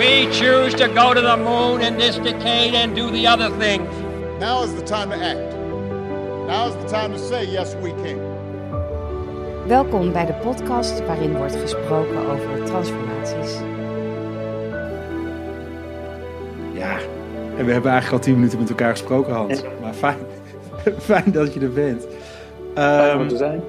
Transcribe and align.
We 0.00 0.28
choose 0.32 0.74
to 0.76 0.86
go 0.88 1.12
to 1.14 1.20
the 1.20 1.36
moon 1.36 1.80
in 1.82 1.96
this 1.98 2.16
decade 2.18 2.74
and 2.74 2.94
do 2.96 3.10
the 3.10 3.26
other 3.28 3.50
things. 3.58 3.88
Now 4.38 4.62
is 4.64 4.72
the 4.74 4.82
time 4.82 5.10
to 5.10 5.16
act. 5.16 5.54
Now 6.46 6.68
is 6.68 6.74
the 6.82 6.88
time 6.88 7.12
to 7.12 7.18
say 7.18 7.44
yes 7.44 7.74
we 7.82 7.92
can. 8.02 8.18
Welkom 9.66 10.12
bij 10.12 10.26
de 10.26 10.32
podcast 10.32 11.06
waarin 11.06 11.36
wordt 11.36 11.56
gesproken 11.56 12.16
over 12.18 12.64
transformaties. 12.64 13.54
Ja, 16.72 16.96
en 17.56 17.64
we 17.64 17.72
hebben 17.72 17.90
eigenlijk 17.90 18.12
al 18.12 18.18
tien 18.18 18.34
minuten 18.34 18.58
met 18.58 18.68
elkaar 18.68 18.90
gesproken, 18.90 19.32
Hans. 19.34 19.62
Maar 19.80 19.92
fijn, 19.92 20.18
fijn 21.10 21.32
dat 21.32 21.54
je 21.54 21.60
er 21.60 21.72
bent. 21.72 22.06
Fijn 22.74 23.14
om 23.14 23.20
Ehm, 23.20 23.28
te 23.28 23.36
zijn. 23.36 23.62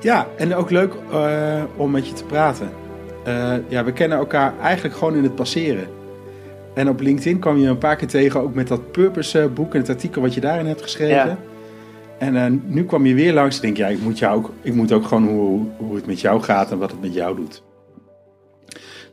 ja, 0.00 0.26
en 0.36 0.54
ook 0.54 0.70
leuk 0.70 0.94
eh, 1.12 1.62
om 1.76 1.90
met 1.90 2.06
je 2.08 2.12
te 2.12 2.24
praten. 2.24 2.70
Eh, 3.26 3.54
ja, 3.68 3.84
we 3.84 3.92
kennen 3.92 4.18
elkaar 4.18 4.58
eigenlijk 4.60 4.94
gewoon 4.94 5.16
in 5.16 5.22
het 5.22 5.34
passeren. 5.34 5.88
En 6.74 6.88
op 6.88 7.00
LinkedIn 7.00 7.38
kwam 7.38 7.56
je 7.56 7.68
een 7.68 7.78
paar 7.78 7.96
keer 7.96 8.08
tegen, 8.08 8.40
ook 8.40 8.54
met 8.54 8.68
dat 8.68 8.90
Purpose 8.90 9.40
eh, 9.40 9.52
boek 9.52 9.74
en 9.74 9.80
het 9.80 9.88
artikel 9.88 10.22
wat 10.22 10.34
je 10.34 10.40
daarin 10.40 10.66
hebt 10.66 10.82
geschreven. 10.82 11.14
Ja. 11.14 11.38
En 12.18 12.36
eh, 12.36 12.52
nu 12.64 12.84
kwam 12.84 13.06
je 13.06 13.14
weer 13.14 13.32
langs. 13.32 13.56
Ik 13.56 13.62
denk, 13.62 13.76
ja, 13.76 13.86
ik 13.86 14.00
moet, 14.00 14.18
jou 14.18 14.36
ook, 14.36 14.52
ik 14.60 14.74
moet 14.74 14.92
ook 14.92 15.04
gewoon 15.04 15.28
hoe, 15.28 15.66
hoe 15.76 15.94
het 15.94 16.06
met 16.06 16.20
jou 16.20 16.42
gaat 16.42 16.70
en 16.70 16.78
wat 16.78 16.90
het 16.90 17.00
met 17.00 17.14
jou 17.14 17.36
doet. 17.36 17.62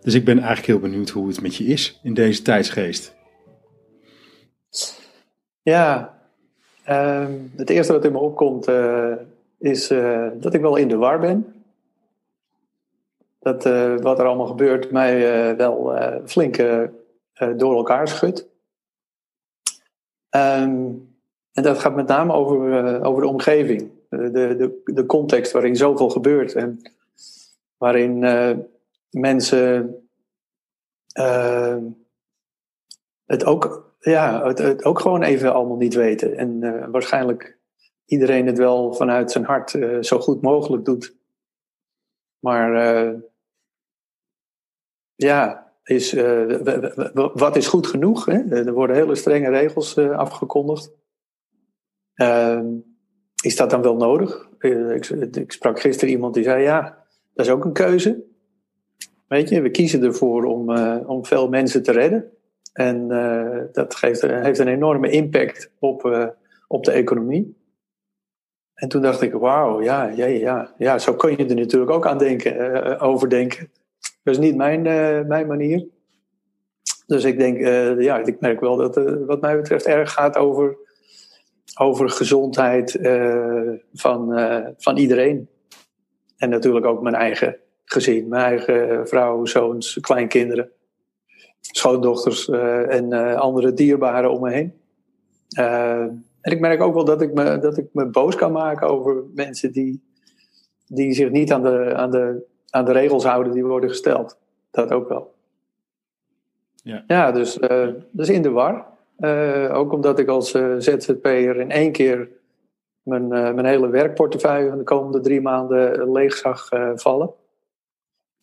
Dus 0.02 0.14
ik 0.14 0.26
ben 0.26 0.38
eigenlijk 0.38 0.68
heel 0.68 0.80
benieuwd 0.80 1.10
hoe 1.10 1.28
het 1.28 1.42
met 1.42 1.56
je 1.56 1.64
is 1.64 2.00
in 2.04 2.14
deze 2.14 2.42
tijdsgeest. 2.42 3.16
Ja, 5.62 6.14
ehm, 6.84 7.32
het 7.56 7.70
eerste 7.70 7.94
wat 7.94 8.06
in 8.06 8.12
me 8.12 8.18
opkomt 8.18 8.68
is 9.60 9.88
dat 10.40 10.54
ik 10.54 10.62
wel 10.62 10.76
in 10.76 10.88
de 10.88 10.96
war 10.96 11.20
ben. 11.20 11.63
Dat 13.44 13.66
eh, 13.66 13.98
wat 13.98 14.20
er 14.20 14.26
allemaal 14.26 14.48
gebeurt 14.48 14.92
mij 14.92 15.50
eh, 15.50 15.58
wel 15.58 15.96
eh, 15.96 16.22
flink 16.26 16.58
door 17.58 17.76
elkaar 17.76 18.08
schudt. 18.08 18.48
Ehm, 20.30 20.92
en 21.52 21.64
dat 21.64 21.80
gaat 21.80 21.96
met 21.96 22.08
name 22.08 22.34
over, 22.34 23.04
over 23.04 23.22
de 23.22 23.28
omgeving. 23.28 23.92
De, 24.10 24.32
de, 24.32 24.82
de 24.84 25.06
context 25.06 25.52
waarin 25.52 25.76
zoveel 25.76 26.10
gebeurt. 26.10 26.54
En 26.54 26.82
waarin 27.78 28.20
mensen 29.10 29.96
eh, 31.14 31.78
het 33.26 33.46
ook 33.46 33.94
ja, 34.00 34.48
het, 34.48 34.58
het 34.58 34.86
ook 34.86 35.00
gewoon 35.00 35.24
even 35.24 35.54
allemaal 35.54 35.78
niet 35.78 35.94
weten. 35.94 36.38
En 36.38 36.92
waarschijnlijk 36.92 37.58
iedereen 38.06 38.46
het 38.46 38.58
wel 38.58 38.94
vanuit 38.94 39.32
zijn 39.32 39.46
hart 39.46 39.78
zo 40.02 40.20
goed 40.20 40.42
mogelijk 40.42 40.86
doet. 40.86 41.16
Maar 42.40 42.72
ja, 45.16 45.72
is, 45.84 46.14
eh, 46.14 46.44
wat 47.34 47.56
is 47.56 47.68
goed 47.68 47.88
genoeg? 47.88 48.26
Hè? 48.26 48.56
Er 48.56 48.74
worden 48.74 48.96
hele 48.96 49.16
strenge 49.16 49.50
regels 49.50 49.96
eh, 49.98 50.18
afgekondigd. 50.18 50.92
Ehm, 52.14 52.66
is 53.44 53.56
dat 53.56 53.70
dan 53.70 53.82
wel 53.82 53.96
nodig? 53.96 54.50
Eh, 54.58 54.96
ik, 54.96 55.10
ik 55.36 55.52
sprak 55.52 55.80
gisteren 55.80 56.14
iemand 56.14 56.34
die 56.34 56.44
zei: 56.44 56.64
Ja, 56.64 57.06
dat 57.34 57.46
is 57.46 57.52
ook 57.52 57.66
een 57.66 57.74
keuze. 57.74 58.24
Weet 59.28 59.50
je, 59.50 59.62
we 59.62 59.70
kiezen 59.70 60.04
ervoor 60.04 60.44
om, 60.44 60.70
eh, 60.70 61.10
om 61.10 61.26
veel 61.26 61.50
mensen 61.50 61.84
te 61.84 61.92
redden. 61.92 62.32
En 62.74 63.12
eh, 63.12 63.62
dat 63.72 63.96
geeft, 63.96 64.22
heeft 64.22 64.60
een 64.60 64.68
enorme 64.68 65.10
impact 65.10 65.72
op, 65.80 66.06
eh, 66.06 66.28
op 66.68 66.84
de 66.84 66.92
economie. 66.92 67.62
En 68.74 68.90
toen 68.90 69.02
dacht 69.02 69.22
ik, 69.22 69.34
wauw, 69.34 69.82
ja, 69.82 70.08
ja, 70.08 70.26
ja, 70.26 70.74
ja, 70.78 71.00
zo 71.00 71.16
kun 71.16 71.32
je 71.32 71.46
er 71.46 71.56
natuurlijk 71.56 71.92
ook 71.92 72.08
aan 72.08 72.18
denken, 72.18 72.84
eh, 72.84 73.04
over 73.08 73.30
denken. 73.30 73.72
Dat 74.24 74.34
is 74.34 74.40
niet 74.40 74.56
mijn, 74.56 74.86
eh, 74.86 75.22
mijn 75.22 75.48
manier. 75.48 75.88
Dus 77.06 77.24
ik 77.24 77.38
denk, 77.38 77.58
eh, 77.58 78.02
ja, 78.02 78.18
ik 78.18 78.40
merk 78.40 78.60
wel 78.60 78.76
dat 78.76 78.96
het 78.96 79.26
wat 79.26 79.42
mij 79.42 79.56
betreft 79.56 79.86
erg 79.86 80.12
gaat 80.12 80.38
over, 80.38 80.78
over 81.80 82.10
gezondheid 82.10 82.96
eh, 82.96 83.72
van, 83.94 84.34
eh, 84.34 84.68
van 84.78 84.98
iedereen. 84.98 85.50
En 86.38 86.50
natuurlijk 86.50 86.86
ook 86.86 87.02
mijn 87.02 87.16
eigen 87.16 87.58
gezin, 87.86 88.28
mijn 88.28 88.44
eigen 88.44 89.08
vrouw, 89.08 89.46
zoons, 89.46 89.98
kleinkinderen 90.02 90.72
schoondochters 91.72 92.50
eh, 92.50 92.94
en 92.94 93.14
eh, 93.14 93.36
andere 93.36 93.74
dierbaren 93.74 94.32
om 94.32 94.42
me 94.42 94.52
heen. 94.52 94.74
Eh, 95.50 96.02
en 96.42 96.52
ik 96.52 96.60
merk 96.60 96.82
ook 96.82 96.94
wel 96.94 97.06
dat 97.06 97.22
ik, 97.22 97.34
me, 97.34 97.60
dat 97.60 97.78
ik 97.78 97.88
me 97.92 98.06
boos 98.06 98.36
kan 98.36 98.52
maken 98.52 98.88
over 98.88 99.24
mensen 99.34 99.72
die, 99.72 100.04
die 100.88 101.14
zich 101.14 101.30
niet 101.30 101.52
aan 101.52 101.64
de, 101.64 101.94
aan, 101.96 102.12
de, 102.12 102.46
aan 102.74 102.86
de 102.86 102.92
regels 102.92 103.24
houden 103.24 103.54
die 103.54 103.66
worden 103.66 103.90
gesteld. 103.90 104.38
Dat 104.72 104.92
ook 104.92 105.10
wel. 105.10 105.34
Ja. 106.76 107.04
Ja, 107.08 107.32
dus, 107.32 107.60
eh, 107.60 107.88
dus 108.12 108.30
in 108.30 108.42
de 108.42 108.50
war. 108.50 108.86
Eh, 109.18 109.72
ook 109.74 109.92
omdat 109.92 110.20
ik 110.20 110.28
als 110.28 110.54
eh, 110.54 110.74
ZZP'er 110.78 111.60
in 111.60 111.72
één 111.72 111.92
keer 111.92 112.30
mijn, 113.02 113.28
mijn 113.28 113.66
hele 113.66 113.90
werkportefeuille 113.90 114.70
van 114.70 114.78
de 114.78 114.84
komende 114.84 115.20
drie 115.20 115.42
maanden 115.42 116.12
leeg 116.12 116.36
zag 116.36 116.70
vallen. 116.96 117.34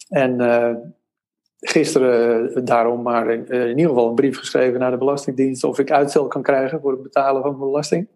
En 0.09 0.95
gisteren 1.61 2.65
daarom 2.65 3.03
maar 3.03 3.31
in, 3.31 3.47
in 3.47 3.69
ieder 3.69 3.89
geval 3.89 4.09
een 4.09 4.15
brief 4.15 4.39
geschreven 4.39 4.81
naar 4.81 4.91
de 4.91 4.97
Belastingdienst 4.97 5.65
of 5.65 5.79
ik 5.79 5.91
uitstel 5.91 6.27
kan 6.27 6.43
krijgen 6.43 6.81
voor 6.81 6.93
het 6.93 7.03
betalen 7.03 7.43
van 7.43 7.59
belasting. 7.59 8.09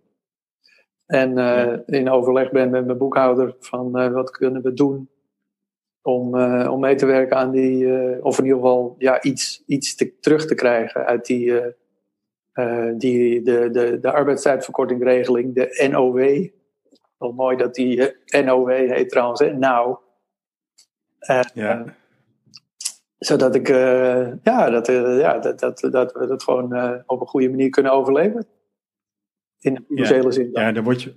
En 1.07 1.39
in 1.87 2.11
overleg 2.11 2.51
ben 2.51 2.71
met 2.71 2.87
mijn 2.87 2.99
boekhouder 2.99 3.55
van 3.59 4.13
wat 4.13 4.31
kunnen 4.31 4.63
we 4.63 4.73
doen 4.73 5.09
om, 6.05 6.35
eh, 6.35 6.73
om 6.73 6.81
mee 6.81 6.95
te 6.95 7.07
werken 7.07 7.37
aan 7.37 7.51
die, 7.51 7.97
eh, 7.97 8.25
of 8.25 8.39
in 8.39 8.45
ieder 8.45 8.61
geval 8.61 8.95
ja, 8.99 9.23
iets, 9.23 9.63
iets 9.67 9.95
te, 9.95 10.19
terug 10.21 10.47
te 10.47 10.55
krijgen 10.55 11.07
uit 11.07 11.27
die, 11.27 11.75
eh, 12.53 12.91
die 12.97 13.43
de, 13.43 13.71
de, 13.71 13.99
de 14.01 14.13
arbeidstijdverkortingregeling, 14.13 15.55
de 15.55 15.89
NOW. 15.91 16.49
Wel 17.19 17.33
mooi 17.33 17.57
dat 17.57 17.75
die 17.75 18.17
NOW 18.45 18.71
heet 18.71 19.09
trouwens, 19.09 19.41
hè? 19.41 19.53
nou. 19.53 19.97
Ja. 21.55 21.85
zodat 23.19 23.55
ik, 23.55 23.69
ja, 24.43 24.71
dat, 24.71 24.87
ja, 24.87 25.39
dat, 25.39 25.61
dat, 25.61 25.89
dat 25.91 26.13
we 26.13 26.27
dat 26.27 26.43
gewoon 26.43 27.03
op 27.07 27.21
een 27.21 27.27
goede 27.27 27.51
manier 27.51 27.71
kunnen 27.71 27.93
overleven. 27.93 28.47
In 29.61 29.75
de 29.75 29.85
financiële 29.89 30.33
zin. 30.33 30.53
dan. 30.53 30.63
Ja, 30.63 30.73
dan 30.73 30.85
word 30.85 31.03
je, 31.03 31.15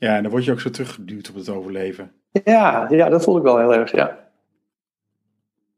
ja, 0.00 0.20
dan 0.20 0.30
word 0.30 0.44
je 0.44 0.52
ook 0.52 0.60
zo 0.60 0.70
teruggeduwd 0.70 1.28
op 1.28 1.34
het 1.34 1.48
overleven. 1.48 2.12
Ja, 2.44 2.86
ja, 2.90 3.08
dat 3.08 3.24
voel 3.24 3.36
ik 3.36 3.42
wel 3.42 3.58
heel 3.58 3.74
erg, 3.74 3.92
ja. 3.92 4.28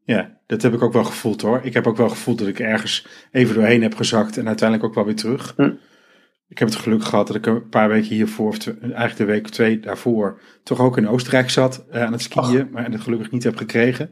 Ja, 0.05 0.39
dat 0.47 0.63
heb 0.63 0.73
ik 0.73 0.83
ook 0.83 0.93
wel 0.93 1.05
gevoeld 1.05 1.43
hoor. 1.43 1.61
Ik 1.63 1.75
heb 1.75 1.87
ook 1.87 1.97
wel 1.97 2.09
gevoeld 2.09 2.39
dat 2.39 2.49
ik 2.49 2.59
ergens 2.59 3.07
even 3.31 3.55
doorheen 3.55 3.83
heb 3.83 3.95
gezakt 3.95 4.37
en 4.37 4.47
uiteindelijk 4.47 4.89
ook 4.89 4.95
wel 4.95 5.05
weer 5.05 5.17
terug. 5.17 5.53
Hm. 5.57 5.73
Ik 6.49 6.59
heb 6.59 6.69
het 6.69 6.77
geluk 6.77 7.05
gehad 7.05 7.27
dat 7.27 7.37
ik 7.37 7.47
een 7.47 7.69
paar 7.69 7.89
weken 7.89 8.15
hiervoor, 8.15 8.49
of 8.49 8.67
eigenlijk 8.67 9.17
de 9.17 9.25
week 9.25 9.49
twee 9.49 9.81
daarvoor, 9.81 10.41
toch 10.63 10.81
ook 10.81 10.97
in 10.97 11.09
Oostenrijk 11.09 11.51
zat 11.51 11.85
eh, 11.91 12.03
aan 12.03 12.13
het 12.13 12.23
skiën, 12.23 12.69
maar 12.71 12.91
het 12.91 13.01
gelukkig 13.01 13.31
niet 13.31 13.45
heb 13.45 13.57
gekregen. 13.57 14.11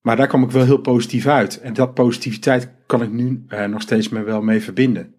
Maar 0.00 0.16
daar 0.16 0.26
kwam 0.26 0.42
ik 0.42 0.50
wel 0.50 0.64
heel 0.64 0.80
positief 0.80 1.26
uit. 1.26 1.60
En 1.60 1.72
dat 1.72 1.94
positiviteit 1.94 2.70
kan 2.86 3.02
ik 3.02 3.10
nu 3.10 3.44
eh, 3.48 3.64
nog 3.64 3.82
steeds 3.82 4.08
me 4.08 4.22
wel 4.22 4.42
mee 4.42 4.62
verbinden. 4.62 5.14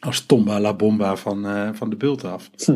Als 0.00 0.26
Tomba 0.26 0.60
la 0.60 0.74
Bomba 0.74 1.16
van, 1.16 1.46
eh, 1.46 1.68
van 1.72 1.90
de 1.90 1.96
bult 1.96 2.24
af. 2.24 2.50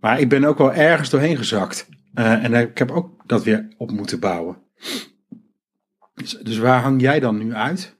Maar 0.00 0.20
ik 0.20 0.28
ben 0.28 0.44
ook 0.44 0.58
wel 0.58 0.72
ergens 0.72 1.10
doorheen 1.10 1.36
gezakt. 1.36 1.88
Eh, 2.14 2.44
en 2.44 2.54
ik 2.54 2.78
heb 2.78 2.90
ook 2.90 3.10
dat 3.26 3.44
weer 3.44 3.68
op 3.78 3.90
moeten 3.90 4.20
bouwen. 4.20 4.56
Dus, 6.14 6.30
dus 6.30 6.58
waar 6.58 6.80
hang 6.80 7.00
jij 7.00 7.20
dan 7.20 7.38
nu 7.38 7.54
uit? 7.54 7.96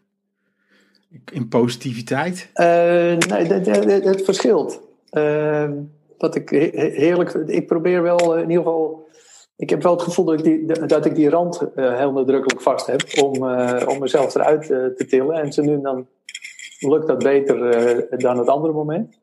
In 1.32 1.48
positiviteit? 1.48 2.50
Eh, 2.54 2.66
nee, 3.16 3.48
dat, 3.48 3.64
dat, 3.64 3.82
dat- 3.82 4.04
het 4.04 4.24
verschilt. 4.24 4.80
Wat 6.18 6.34
ik 6.34 6.48
he- 6.48 6.70
he- 6.74 6.90
heerlijk 6.94 7.32
ik 7.34 7.66
probeer 7.66 8.02
wel 8.02 8.34
in 8.36 8.40
ieder 8.50 8.64
geval. 8.64 9.08
Ik 9.56 9.70
heb 9.70 9.82
wel 9.82 9.92
het 9.92 10.02
gevoel 10.02 10.24
dat 10.24 10.38
ik 10.38 10.44
die, 10.44 10.86
dat 10.86 11.06
ik 11.06 11.14
die 11.14 11.28
rand 11.30 11.60
heel 11.74 12.12
nadrukkelijk 12.12 12.60
vast 12.60 12.86
heb 12.86 13.02
om, 13.22 13.44
om 13.88 13.98
mezelf 13.98 14.34
eruit 14.34 14.66
te 14.66 15.04
tillen. 15.08 15.36
En 15.42 15.52
zo 15.52 15.62
nu 15.62 15.80
dan 15.80 16.06
lukt 16.82 17.06
dat 17.06 17.22
beter 17.22 17.68
eh, 17.68 18.18
dan 18.18 18.38
het 18.38 18.48
andere 18.48 18.72
moment. 18.72 19.20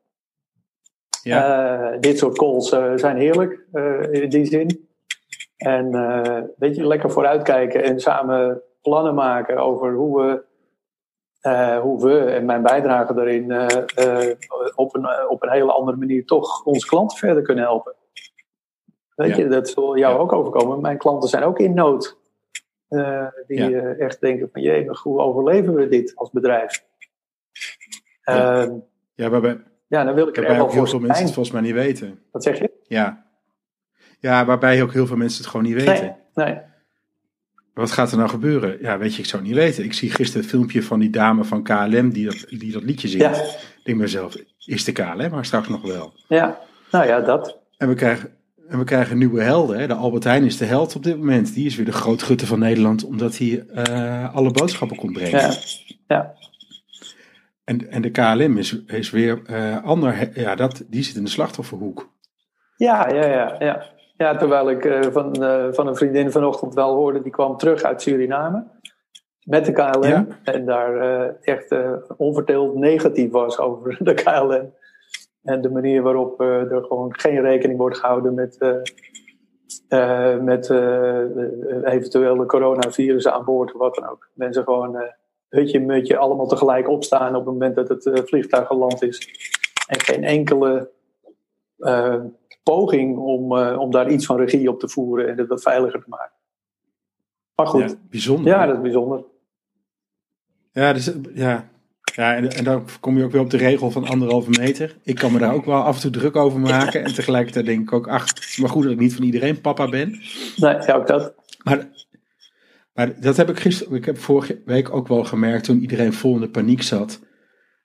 Ja. 1.23 1.91
Eh, 1.93 1.99
dit 1.99 2.17
soort 2.17 2.37
calls 2.37 2.71
eh, 2.71 2.91
zijn 2.95 3.17
heerlijk 3.17 3.65
in 4.11 4.29
die 4.29 4.45
zin. 4.45 4.87
En 5.57 5.91
weet 6.57 6.75
je, 6.75 6.87
lekker 6.87 7.11
vooruitkijken 7.11 7.83
en 7.83 7.99
samen 7.99 8.61
plannen 8.81 9.15
maken 9.15 9.57
over 9.57 9.93
hoe 9.93 10.21
we, 10.21 11.79
hoe 11.81 12.03
we 12.05 12.19
en 12.19 12.45
mijn 12.45 12.63
bijdrage 12.63 13.13
daarin 13.13 13.51
op, 14.75 14.95
een, 14.95 15.29
op 15.29 15.43
een 15.43 15.49
hele 15.51 15.71
andere 15.71 15.97
manier 15.97 16.25
toch 16.25 16.65
onze 16.65 16.87
klanten 16.87 17.17
verder 17.17 17.43
kunnen 17.43 17.63
helpen. 17.63 17.95
Weet 19.15 19.35
Ja. 19.35 19.43
je, 19.43 19.47
dat 19.47 19.69
zal 19.69 19.97
jou 19.97 20.13
Ja. 20.13 20.19
ook 20.19 20.33
overkomen. 20.33 20.81
Mijn 20.81 20.97
klanten 20.97 21.29
zijn 21.29 21.43
ook 21.43 21.59
in 21.59 21.73
nood. 21.73 22.17
Die 23.47 23.69
Ja. 23.69 23.93
echt 23.93 24.21
denken 24.21 24.49
van 24.51 24.61
jee, 24.61 24.89
hoe 25.03 25.19
overleven 25.19 25.75
we 25.75 25.87
dit 25.87 26.15
als 26.15 26.29
bedrijf? 26.31 26.87
Ja. 28.35 28.61
Ehm, 28.61 28.71
ja, 29.15 29.29
waarbij, 29.29 29.57
ja, 29.87 30.03
dan 30.03 30.13
wil 30.13 30.27
ik 30.27 30.35
er 30.35 30.41
waarbij 30.41 30.57
wel 30.57 30.65
ook 30.65 30.71
heel 30.71 30.81
voor 30.81 30.89
veel 30.89 30.99
mensen 30.99 31.25
het 31.25 31.33
volgens 31.33 31.55
mij 31.55 31.63
niet 31.63 31.73
weten. 31.73 32.19
Wat 32.31 32.43
zeg 32.43 32.59
je? 32.59 32.71
Ja. 32.83 33.25
ja, 34.19 34.45
waarbij 34.45 34.83
ook 34.83 34.93
heel 34.93 35.07
veel 35.07 35.17
mensen 35.17 35.41
het 35.41 35.49
gewoon 35.49 35.65
niet 35.65 35.75
weten. 35.75 36.15
Nee, 36.33 36.45
nee. 36.45 36.57
Wat 37.73 37.91
gaat 37.91 38.11
er 38.11 38.17
nou 38.17 38.29
gebeuren? 38.29 38.77
Ja, 38.81 38.97
weet 38.97 39.15
je, 39.15 39.21
ik 39.21 39.27
zou 39.27 39.41
het 39.41 39.51
niet 39.51 39.59
weten. 39.59 39.83
Ik 39.83 39.93
zie 39.93 40.11
gisteren 40.11 40.41
het 40.41 40.49
filmpje 40.49 40.83
van 40.83 40.99
die 40.99 41.09
dame 41.09 41.43
van 41.43 41.63
KLM 41.63 42.09
die 42.09 42.25
dat, 42.25 42.45
die 42.49 42.71
dat 42.71 42.83
liedje 42.83 43.07
zingt. 43.07 43.35
Ja. 43.35 43.41
Ik 43.43 43.81
denk 43.83 43.97
mezelf, 43.97 44.35
is 44.65 44.83
de 44.83 44.91
KLM 44.91 45.29
maar 45.31 45.45
straks 45.45 45.67
nog 45.67 45.81
wel? 45.81 46.13
Ja, 46.27 46.59
nou 46.91 47.07
ja, 47.07 47.19
dat. 47.19 47.57
En 47.77 47.87
we 47.87 47.93
krijgen, 47.93 48.29
en 48.67 48.77
we 48.77 48.83
krijgen 48.83 49.17
nieuwe 49.17 49.41
helden. 49.41 49.79
Hè? 49.79 49.87
De 49.87 49.93
Albert 49.93 50.23
Heijn 50.23 50.43
is 50.43 50.57
de 50.57 50.65
held 50.65 50.95
op 50.95 51.03
dit 51.03 51.17
moment. 51.17 51.53
Die 51.53 51.65
is 51.65 51.75
weer 51.75 51.85
de 51.85 51.91
grootgutter 51.91 52.47
van 52.47 52.59
Nederland, 52.59 53.05
omdat 53.05 53.37
hij 53.37 53.65
eh, 53.73 54.35
alle 54.35 54.51
boodschappen 54.51 54.97
komt 54.97 55.13
brengen. 55.13 55.39
Ja, 55.39 55.53
ja. 56.07 56.33
En, 57.69 57.89
en 57.89 58.01
de 58.01 58.09
KLM 58.09 58.57
is, 58.57 58.83
is 58.85 59.11
weer 59.11 59.41
eh, 59.45 59.83
ander. 59.83 60.29
Ja, 60.33 60.55
dat, 60.55 60.83
die 60.87 61.03
zit 61.03 61.15
in 61.15 61.23
de 61.23 61.29
slachtofferhoek. 61.29 62.09
Ja, 62.75 63.09
ja, 63.09 63.25
ja, 63.25 63.55
ja. 63.59 63.85
Ja, 64.17 64.35
terwijl 64.35 64.69
ik 64.69 64.85
eh, 64.85 65.11
van, 65.11 65.33
eh, 65.43 65.67
van 65.71 65.87
een 65.87 65.95
vriendin 65.95 66.31
vanochtend 66.31 66.73
wel 66.73 66.95
hoorde, 66.95 67.21
die 67.21 67.31
kwam 67.31 67.57
terug 67.57 67.83
uit 67.83 68.01
Suriname 68.01 68.63
met 69.43 69.65
de 69.65 69.71
KLM. 69.71 70.03
Ja. 70.03 70.25
En 70.43 70.65
daar 70.65 71.35
echt 71.41 71.75
onverdeeld 72.17 72.75
negatief 72.75 73.31
was 73.31 73.59
over 73.59 73.97
de 73.99 74.13
KLM. 74.13 74.73
En 75.43 75.61
de 75.61 75.69
manier 75.69 76.01
waarop 76.01 76.41
er 76.41 76.83
gewoon 76.87 77.19
geen 77.19 77.41
rekening 77.41 77.79
wordt 77.79 77.97
gehouden 77.97 78.33
met, 78.33 78.57
met 80.41 80.69
eventuele 81.83 82.45
coronavirus 82.45 83.27
aan 83.27 83.45
boord 83.45 83.73
of 83.73 83.79
wat 83.79 83.95
dan 83.95 84.09
ook. 84.09 84.29
Mensen 84.33 84.63
gewoon 84.63 84.97
hutje 85.49 85.79
mutje 85.79 86.17
allemaal 86.17 86.47
tegelijk 86.47 86.89
opstaan 86.89 87.35
op 87.35 87.45
het 87.45 87.53
moment 87.53 87.75
dat 87.75 87.89
het 87.89 88.05
eh, 88.05 88.23
vliegtuig 88.23 88.67
geland 88.67 89.01
is. 89.01 89.29
En 89.87 89.99
geen 89.99 90.23
enkele 90.23 90.91
eh, 91.77 92.21
poging 92.63 93.17
om, 93.17 93.57
eh, 93.57 93.79
om 93.79 93.91
daar 93.91 94.09
iets 94.11 94.25
van 94.25 94.37
regie 94.37 94.69
op 94.69 94.79
te 94.79 94.89
voeren 94.89 95.29
en 95.29 95.37
het 95.37 95.47
wat 95.47 95.61
veiliger 95.61 96.03
te 96.03 96.09
maken. 96.09 96.37
Maar 97.55 97.67
goed, 97.67 97.89
Ja, 97.89 97.95
bijzonder. 98.09 98.51
ja, 98.51 98.65
dat 98.65 98.75
is 98.75 98.81
bijzonder. 98.81 99.23
Ja, 100.71 100.93
dus, 100.93 101.13
ja. 101.33 101.69
ja 102.15 102.35
en, 102.35 102.49
en 102.51 102.63
dan 102.63 102.85
kom 102.99 103.17
je 103.17 103.23
ook 103.23 103.31
weer 103.31 103.41
op 103.41 103.49
de 103.49 103.57
regel 103.57 103.91
van 103.91 104.07
anderhalve 104.07 104.49
meter. 104.49 104.97
Ik 105.03 105.15
kan 105.15 105.31
me 105.31 105.39
daar 105.39 105.53
ook 105.53 105.65
wel 105.65 105.81
af 105.81 105.95
en 105.95 106.01
toe 106.01 106.11
druk 106.11 106.35
over 106.35 106.59
maken. 106.59 107.03
En 107.03 107.13
tegelijkertijd 107.13 107.65
denk 107.65 107.81
ik 107.81 107.93
ook, 107.93 108.07
ach, 108.07 108.27
het 108.27 108.37
is 108.37 108.57
maar 108.57 108.69
goed 108.69 108.83
dat 108.83 108.91
ik 108.91 108.99
niet 108.99 109.15
van 109.15 109.23
iedereen 109.23 109.61
papa 109.61 109.89
ben. 109.89 110.09
Nee, 110.55 110.75
ja, 110.75 110.93
ook 110.93 111.07
dat. 111.07 111.33
Maar, 111.63 111.87
maar 112.99 113.21
dat 113.21 113.37
heb 113.37 113.49
ik 113.49 113.59
gisteren, 113.59 113.93
ik 113.93 114.05
heb 114.05 114.17
vorige 114.17 114.61
week 114.65 114.93
ook 114.93 115.07
wel 115.07 115.23
gemerkt 115.23 115.63
toen 115.63 115.81
iedereen 115.81 116.13
vol 116.13 116.35
in 116.35 116.41
de 116.41 116.49
paniek 116.49 116.81
zat. 116.81 117.19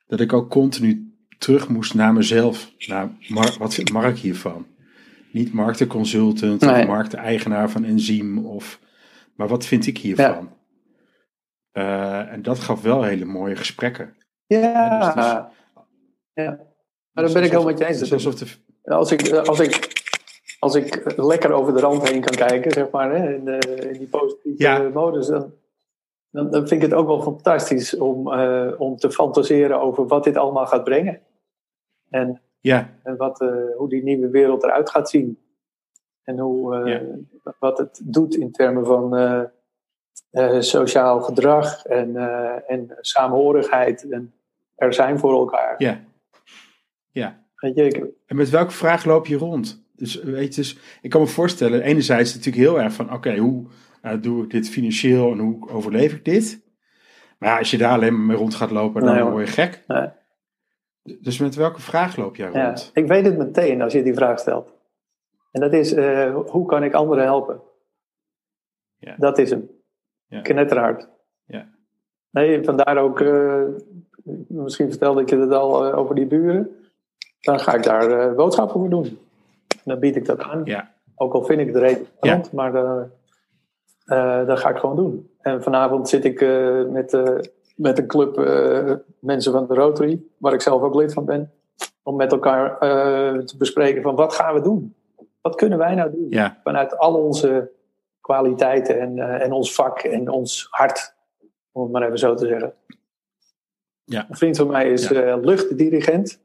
Dat 0.07 0.21
ik 0.21 0.33
ook 0.33 0.51
continu 0.51 1.15
terug 1.39 1.69
moest 1.69 1.95
naar 1.95 2.13
mezelf. 2.13 2.73
Naar 2.87 3.11
wat 3.59 3.75
vindt 3.75 3.93
Mark 3.93 4.19
hiervan? 4.19 4.67
Niet 5.33 5.53
Mark 5.53 5.77
de 5.77 5.87
consultant 5.87 6.61
Nee. 6.61 6.81
of 6.81 6.87
Mark 6.87 7.11
de 7.11 7.17
eigenaar 7.17 7.71
van 7.71 7.85
Enzym. 7.85 8.47
Of, 8.47 8.81
maar 9.37 9.49
wat 9.49 9.67
vind 9.67 9.87
ik 9.87 9.99
hiervan? 9.99 10.53
Eh, 11.71 12.33
en 12.33 12.43
dat 12.43 12.59
gaf 12.59 12.83
wel 12.83 13.03
hele 13.03 13.25
mooie 13.25 13.57
gesprekken. 13.57 14.17
Ja, 14.47 15.15
dus 15.15 15.25
ja. 16.45 16.59
Maar 17.13 17.25
daar 17.25 17.33
ben 17.33 17.43
ik 17.43 17.51
helemaal 17.51 17.73
met 17.73 17.79
je 17.79 17.87
eens. 17.87 18.13
Alsof 18.13 18.35
de, 18.35 18.47
Als 18.83 19.13
ik, 19.13 19.31
als 19.33 19.61
ik, 19.61 19.94
als 20.65 20.75
ik 20.75 21.13
lekker 21.17 21.53
over 21.53 21.75
de 21.75 21.81
rand 21.81 22.09
heen 22.09 22.21
kan 22.21 22.37
kijken, 22.49 22.71
zeg 22.73 22.91
maar, 22.91 23.15
hè, 23.17 23.35
in, 23.35 23.49
eh, 23.49 23.91
in 23.91 23.99
die 23.99 24.09
positieve 24.09 24.63
Ja. 24.63 24.79
modus, 24.93 25.27
dan, 25.27 25.53
dan, 26.31 26.51
dan 26.51 26.69
vind 26.69 26.83
ik 26.83 26.91
het 26.91 26.99
ook 26.99 27.07
wel 27.07 27.23
fantastisch 27.23 27.97
om, 27.97 28.33
eh, 28.33 28.73
om 28.79 28.97
te 28.97 29.11
fantaseren 29.11 29.81
over 29.81 30.07
wat 30.07 30.25
dit 30.25 30.37
allemaal 30.37 30.67
gaat 30.67 30.85
brengen. 30.85 31.21
En, 32.11 32.41
ja, 32.61 32.91
en 33.03 33.17
wat, 33.17 33.41
eh, 33.41 33.49
hoe 33.77 33.89
die 33.89 34.03
nieuwe 34.03 34.29
wereld 34.31 34.63
eruit 34.63 34.91
gaat 34.91 35.11
zien. 35.11 35.39
En 36.23 36.39
hoe, 36.39 37.09
wat 37.59 37.79
het 37.79 38.01
doet 38.05 38.35
in 38.37 38.53
termen 38.53 38.87
van 38.87 39.51
sociaal 40.63 41.21
gedrag 41.21 41.85
en, 41.85 42.17
en 42.67 42.97
samenhorigheid 43.01 44.09
en 44.11 44.35
er 44.75 44.95
zijn 44.95 45.19
voor 45.19 45.33
elkaar. 45.33 45.75
ja, 45.79 46.01
ja. 47.11 47.43
Weet 47.55 47.75
je, 47.77 47.85
ik, 47.85 48.05
En 48.27 48.37
met 48.37 48.51
welke 48.51 48.71
vraag 48.73 49.05
loop 49.05 49.27
je 49.27 49.37
rond? 49.37 49.84
Dus, 49.97 50.23
weet 50.23 50.55
je, 50.55 50.61
dus 50.61 50.79
ik 51.03 51.11
kan 51.11 51.21
me 51.21 51.27
voorstellen, 51.27 51.83
enerzijds 51.83 52.29
is 52.29 52.35
het 52.35 52.45
natuurlijk 52.45 52.73
heel 52.73 52.83
erg 52.85 52.93
van, 52.93 53.13
oké, 53.13 53.37
hoe 53.37 53.67
eh, 54.03 54.13
doe 54.21 54.45
ik 54.45 54.51
dit 54.51 54.69
financieel 54.69 55.33
en 55.33 55.39
hoe 55.39 55.69
overleef 55.69 56.13
ik 56.13 56.25
dit? 56.25 56.63
Maar 57.39 57.49
ja, 57.49 57.59
als 57.59 57.71
je 57.71 57.79
daar 57.79 57.93
alleen 57.93 58.13
maar 58.17 58.27
mee 58.27 58.37
rond 58.37 58.55
gaat 58.55 58.71
lopen, 58.71 59.05
dan 59.05 59.15
Nee, 59.15 59.25
word 59.25 59.47
je 59.47 59.53
gek. 59.53 59.85
Nee. 59.87 60.09
Dus 61.21 61.39
met 61.39 61.55
welke 61.55 61.81
vraag 61.81 62.17
loop 62.17 62.37
jij 62.37 62.51
Ja, 62.53 62.67
rond? 62.67 62.91
ik 62.95 63.07
weet 63.07 63.25
het 63.25 63.37
meteen 63.39 63.83
als 63.83 63.93
je 63.93 64.03
die 64.03 64.15
vraag 64.15 64.39
stelt. 64.39 64.75
En 65.51 65.61
dat 65.61 65.73
is, 65.73 65.93
eh, 65.93 66.37
hoe 66.47 66.67
kan 66.67 66.83
ik 66.85 66.95
anderen 66.95 67.25
helpen? 67.25 67.61
Ja. 68.97 69.15
Dat 69.19 69.39
is 69.39 69.51
hem. 69.51 69.71
Ja. 70.27 70.41
Knetterhard. 70.41 71.09
Ja. 71.47 71.69
Nee, 72.31 72.65
vandaar 72.65 72.99
ook, 72.99 73.21
eh, 73.21 73.63
misschien 74.49 74.91
vertelde 74.91 75.21
ik 75.21 75.29
je 75.31 75.37
het 75.37 75.53
al 75.53 75.93
over 75.93 76.15
die 76.15 76.27
buren. 76.27 76.71
Dan 77.41 77.61
ga 77.61 77.75
ik 77.75 77.83
daar 77.83 78.35
boodschappen 78.35 78.81
voor 78.81 78.91
doen. 78.91 79.19
Dan 79.85 79.99
bied 79.99 80.17
ik 80.17 80.25
dat 80.27 80.41
aan. 80.41 80.61
Ja, 80.65 80.93
Ook 81.15 81.35
al 81.35 81.45
vind 81.45 81.61
ik 81.61 81.67
het 81.67 81.77
reden 81.77 82.07
Ja. 82.21 82.41
maar 82.53 82.75
eh, 82.75 83.03
eh, 84.05 84.47
dat 84.47 84.59
ga 84.59 84.69
ik 84.69 84.77
gewoon 84.77 84.97
doen. 84.97 85.31
En 85.41 85.63
vanavond 85.63 86.09
zit 86.09 86.25
ik 86.25 86.41
eh, 86.41 86.85
met, 86.85 87.13
met 87.77 87.99
een 87.99 88.07
club 88.07 88.37
mensen 89.19 89.53
van 89.53 89.67
de 89.67 89.75
Rotary, 89.75 90.23
waar 90.39 90.53
ik 90.53 90.61
zelf 90.61 90.83
ook 90.83 90.95
lid 90.95 91.13
van 91.13 91.25
ben, 91.25 91.53
om 92.03 92.17
met 92.17 92.33
elkaar 92.33 92.79
te 93.47 93.55
bespreken 93.59 94.03
van 94.03 94.15
wat 94.15 94.35
gaan 94.35 94.55
we 94.55 94.61
doen? 94.61 94.95
Wat 95.41 95.55
kunnen 95.55 95.79
wij 95.79 95.95
nou 95.95 96.11
doen? 96.11 96.27
ja, 96.31 96.61
Vanuit 96.63 96.97
al 96.99 97.15
onze 97.15 97.71
kwaliteiten 98.21 99.01
en, 99.01 99.19
en 99.41 99.53
ons 99.53 99.75
vak 99.75 99.99
en 99.99 100.29
ons 100.29 100.67
hart, 100.71 101.15
om 101.73 101.83
het 101.83 101.93
maar 101.93 102.03
even 102.03 102.19
zo 102.19 102.35
te 102.35 102.47
zeggen. 102.47 102.75
Ja. 104.05 104.27
Een 104.29 104.37
vriend 104.37 104.57
van 104.57 104.67
mij 104.67 104.91
is 104.93 105.09
Ja. 105.09 105.37
luchtdirigent. 105.37 106.41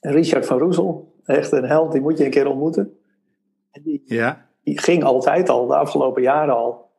Richard 0.00 0.46
van 0.46 0.58
Roesel, 0.58 1.12
echt 1.28 1.52
een 1.52 1.64
held, 1.64 1.92
die 1.92 2.00
moet 2.00 2.18
je 2.18 2.24
een 2.24 2.30
keer 2.30 2.46
ontmoeten. 2.48 2.98
En 3.70 3.82
die, 3.82 4.02
ja, 4.04 4.46
die 4.62 4.78
ging 4.80 5.04
altijd 5.04 5.48
al, 5.48 5.66
de 5.66 5.76
afgelopen 5.76 6.22
jaren 6.22 6.54
al, 6.56 6.90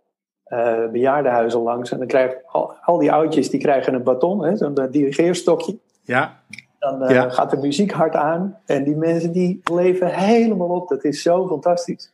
eh 0.44 0.88
bejaardenhuizen 0.92 1.62
langs. 1.62 1.92
En 1.92 1.98
dan 1.98 2.08
krijgen 2.08 2.42
al, 2.46 2.74
al 2.82 2.98
die 2.98 3.12
oudjes, 3.12 3.50
die 3.50 3.60
krijgen 3.60 3.94
een 3.94 4.04
baton, 4.04 4.58
zo'n 4.58 4.76
eh, 4.76 4.92
dirigeerstokje. 4.92 5.78
ja, 6.02 6.40
Dan 6.80 7.04
eh, 7.04 7.16
Ja. 7.16 7.30
gaat 7.30 7.50
de 7.52 7.58
muziek 7.58 7.92
hard 7.92 8.16
aan. 8.16 8.60
En 8.66 8.84
die 8.84 8.96
mensen 8.96 9.32
die 9.32 9.60
leven 9.74 10.08
helemaal 10.08 10.70
op. 10.70 10.88
Dat 10.90 11.04
is 11.04 11.22
zo 11.22 11.48
fantastisch. 11.48 12.14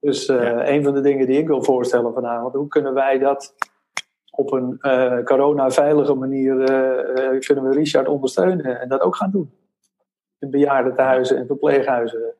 Dus 0.00 0.26
Ja. 0.26 0.68
een 0.68 0.84
van 0.84 0.94
de 0.94 1.00
dingen 1.00 1.26
die 1.26 1.38
ik 1.38 1.46
wil 1.46 1.62
voorstellen 1.62 2.12
vanavond. 2.12 2.54
Hoe 2.54 2.68
kunnen 2.68 2.94
wij 2.94 3.18
dat 3.18 3.54
op 4.30 4.52
een 4.52 4.78
corona-veilige 5.24 6.14
manier... 6.14 6.54
kunnen 7.46 7.64
we 7.64 7.70
Richard 7.72 8.08
ondersteunen 8.08 8.80
en 8.80 8.88
dat 8.88 9.00
ook 9.00 9.16
gaan 9.16 9.30
doen. 9.30 9.50
In 10.38 10.50
bejaardentehuizen 10.50 11.36
en 11.36 11.46
verpleeghuizen. 11.46 12.34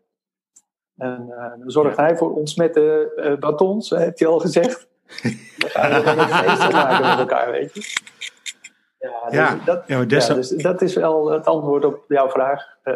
En 0.97 1.27
eh, 1.31 1.51
dan 1.59 1.71
zorgt 1.71 1.97
hij 1.97 2.17
voor 2.17 2.35
ons 2.35 2.55
met 2.55 2.75
de 2.75 3.13
eh, 3.17 3.39
batons, 3.39 3.91
heeft 3.91 4.19
hij 4.19 4.29
al 4.29 4.39
gezegd. 4.39 4.87
Dan 5.59 5.71
gaan 5.71 5.91
we 5.99 6.05
dan 6.05 6.19
een 6.19 6.29
feest 6.29 6.73
maken 6.73 7.09
met 7.09 7.19
elkaar, 7.19 7.51
weet 7.51 7.75
je. 7.75 7.81
Ja, 8.99 9.25
dus 9.25 9.35
Ja. 9.35 9.59
dat, 9.65 9.85
ja, 9.87 9.97
maar 9.97 10.09
des, 10.09 10.27
ja, 10.27 10.35
dus 10.35 10.49
dat 10.49 10.83
is 10.83 10.95
wel 10.95 11.31
het 11.31 11.47
antwoord 11.47 11.85
op 11.85 12.05
jouw 12.09 12.31
vraag. 12.31 12.63
Eh, 12.83 12.95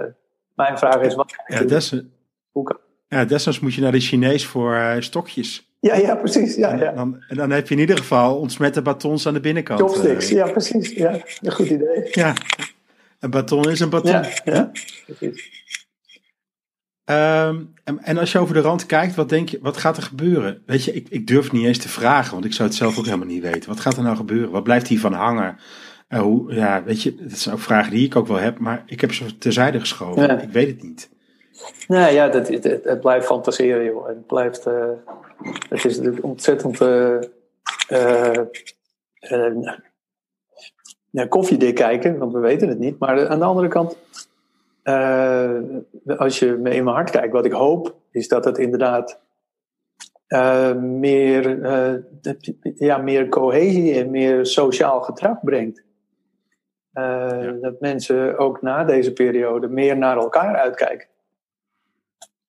mijn 0.55 0.79
vraag 0.79 1.01
is: 1.01 1.15
wat 1.15 1.33
kan 1.37 1.45
ik 1.57 1.63
ja, 1.63 1.69
des, 1.69 2.03
Hoe 2.51 2.65
kan- 2.65 2.79
ja, 3.09 3.25
desnoods 3.25 3.61
moet 3.61 3.75
je 3.75 3.81
naar 3.81 3.93
de 3.93 4.01
Chinees 4.01 4.47
voor 4.47 4.97
stokjes. 4.99 5.75
ja, 5.81 5.95
ja, 5.95 6.17
precies. 6.17 6.55
Ja, 6.57 6.71
En, 6.71 6.79
ja. 6.79 6.93
dan, 6.93 7.25
en 7.29 7.37
dan 7.37 7.51
heb 7.51 7.69
je 7.69 7.75
in 7.75 7.81
ieder 7.81 7.99
geval 7.99 8.39
ontsmette 8.39 8.83
batons 8.83 9.27
aan 9.27 9.35
de 9.35 9.41
binnenkant. 9.41 9.81
Chopsticks, 9.81 10.29
ja, 10.29 10.51
precies. 10.51 10.91
Ja, 10.91 11.11
een 11.41 11.53
goed 11.53 11.69
idee. 11.69 12.09
ja, 12.11 12.33
een 13.23 13.31
baton 13.31 13.71
is 13.71 13.81
een 13.81 13.91
baton. 13.91 14.25
Ja. 14.45 14.71
Ehm, 17.05 17.63
en, 17.85 17.99
en 18.03 18.19
als 18.19 18.33
je 18.33 18.39
over 18.39 18.55
de 18.55 18.61
rand 18.61 18.87
kijkt, 18.87 19.15
wat 19.15 19.29
denk 19.29 19.49
je, 19.49 19.59
wat 19.63 19.77
gaat 19.77 19.97
er 19.97 20.03
gebeuren? 20.03 20.63
Weet 20.67 20.85
je, 20.85 20.93
ik, 20.93 21.07
ik 21.11 21.27
durf 21.27 21.53
niet 21.53 21.67
eens 21.67 21.79
te 21.79 21.89
vragen, 21.89 22.33
want 22.33 22.45
ik 22.45 22.53
zou 22.53 22.69
het 22.69 22.77
zelf 22.77 22.99
ook 22.99 23.05
helemaal 23.05 23.27
niet 23.27 23.43
weten. 23.43 23.69
Wat 23.69 23.81
gaat 23.81 23.97
er 23.97 24.03
nou 24.03 24.17
gebeuren? 24.17 24.51
Wat 24.51 24.63
blijft 24.63 24.89
hiervan 24.89 25.13
hangen? 25.13 25.59
Eh, 26.09 26.21
hoe, 26.21 26.55
ja, 26.55 26.83
weet 26.85 27.03
je, 27.03 27.15
dat 27.15 27.39
zijn 27.39 27.55
ook 27.55 27.61
vragen 27.61 27.91
die 27.91 28.05
ik 28.07 28.17
ook 28.17 28.27
wel 28.27 28.37
heb, 28.37 28.59
maar 28.59 28.83
ik 28.87 29.01
heb 29.01 29.13
ze 29.13 29.39
terzijde 29.39 29.81
geschoven. 29.81 30.23
Ja. 30.23 30.41
Ik 30.41 30.51
weet 30.51 30.67
het 30.69 30.83
niet. 30.83 31.11
Nee, 31.89 32.15
ja, 32.15 32.29
dat, 32.29 32.49
het, 32.49 33.01
blijft 33.01 33.27
fantaseren, 33.27 33.85
joh. 33.85 34.07
Het 34.07 34.27
blijft. 34.27 34.67
eh, 34.67 34.89
het 35.69 35.85
is 35.85 35.97
natuurlijk 35.97 36.25
ontzettend. 36.25 36.81
eh, 36.81 37.19
ja, 41.13 41.27
koffiedik 41.27 41.75
kijken, 41.75 42.19
want 42.19 42.33
we 42.33 42.39
weten 42.39 42.69
het 42.69 42.79
niet. 42.79 42.99
Maar 42.99 43.29
aan 43.29 43.39
de 43.39 43.45
andere 43.45 43.69
kant. 43.69 43.97
eh, 44.83 45.57
als 46.17 46.39
je 46.39 46.47
me 46.53 46.71
in 46.75 46.85
mijn 46.85 46.97
hart 46.97 47.11
kijkt, 47.11 47.33
wat 47.33 47.45
ik 47.45 47.53
hoop, 47.53 47.95
is 48.11 48.29
dat 48.29 48.45
het 48.45 48.59
inderdaad. 48.59 49.21
eh, 50.27 50.75
meer, 50.75 51.63
eh, 51.63 51.95
ja, 52.75 52.97
meer 52.99 53.29
cohesie 53.29 53.95
en 53.95 54.11
meer 54.11 54.47
sociaal 54.47 55.01
gedrag 55.01 55.41
brengt. 55.43 55.83
Dat 57.61 57.81
mensen 57.81 58.39
ook 58.39 58.63
na 58.63 58.85
deze 58.85 59.13
periode 59.13 59.69
meer 59.69 59.97
naar 59.99 60.17
elkaar 60.17 60.57
uitkijken. 60.57 61.09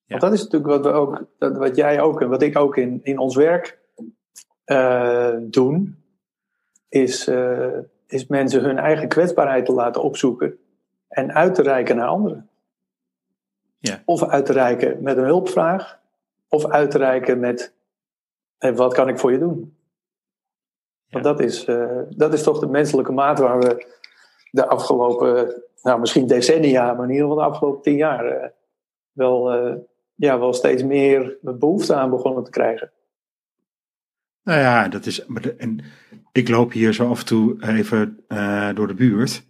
Want 0.08 0.22
dat 0.22 0.34
is 0.34 0.44
natuurlijk 0.44 0.72
wat 0.72 0.86
we 0.86 0.92
ook, 0.92 1.26
dat, 1.38 1.58
wat 1.58 1.76
jij 1.76 2.02
ook 2.02 2.22
en 2.22 2.30
wat 2.30 2.42
ik 2.42 2.58
ook 2.58 2.78
in, 2.78 3.00
in 3.04 3.18
ons 3.18 3.36
werk 3.36 3.80
doen, 5.52 6.04
is, 6.90 7.30
is 8.14 8.28
mensen 8.28 8.62
hun 8.64 8.78
eigen 8.78 9.08
kwetsbaarheid 9.08 9.66
te 9.66 9.74
laten 9.74 10.04
opzoeken 10.04 10.58
en 11.08 11.34
uit 11.34 11.56
te 11.56 11.62
reiken 11.62 11.96
naar 11.96 12.08
anderen. 12.08 12.50
Ja. 13.78 14.02
Of 14.06 14.24
uit 14.24 14.46
te 14.46 14.54
reiken 14.54 15.04
met 15.04 15.18
een 15.18 15.24
hulpvraag, 15.24 16.00
of 16.48 16.66
uit 16.66 16.92
te 16.92 16.98
reiken 16.98 17.40
met 17.40 17.74
hey, 18.58 18.76
wat 18.76 18.94
kan 18.94 19.08
ik 19.10 19.20
voor 19.20 19.32
je 19.32 19.40
doen? 19.40 19.78
Want 21.10 21.24
dat 21.24 21.40
is, 21.40 21.66
eh, 21.66 22.00
dat 22.10 22.34
is 22.34 22.44
toch 22.44 22.60
de 22.60 22.68
menselijke 22.68 23.12
maat 23.12 23.40
waar 23.40 23.60
we 23.60 23.88
de 24.52 24.68
afgelopen, 24.68 25.64
nou 25.82 26.00
misschien 26.00 26.28
decennia, 26.28 26.94
maar 26.94 27.04
in 27.04 27.12
ieder 27.14 27.28
geval 27.28 27.44
de 27.44 27.50
afgelopen 27.50 27.82
tien 27.82 27.96
jaar 27.96 28.26
eh, 28.26 28.50
wel, 29.12 29.52
eh, 29.52 29.76
ja, 30.16 30.40
wel 30.40 30.54
steeds 30.54 30.84
meer 30.84 31.38
behoefte 31.42 31.96
aan 31.96 32.10
begonnen 32.10 32.44
te 32.44 32.52
krijgen. 32.52 32.92
Nou 34.44 34.60
ja, 34.60 34.88
dat 34.88 35.06
is. 35.06 35.26
maar 35.26 35.42
de- 35.42 35.56
En 35.56 35.80
ik 36.34 36.50
loop 36.50 36.72
hier 36.72 36.94
zo 36.94 37.10
af 37.10 37.20
en 37.20 37.26
toe 37.26 37.56
even 37.64 38.20
eh, 38.28 38.70
door 38.74 38.88
de 38.88 38.94
buurt. 38.94 39.46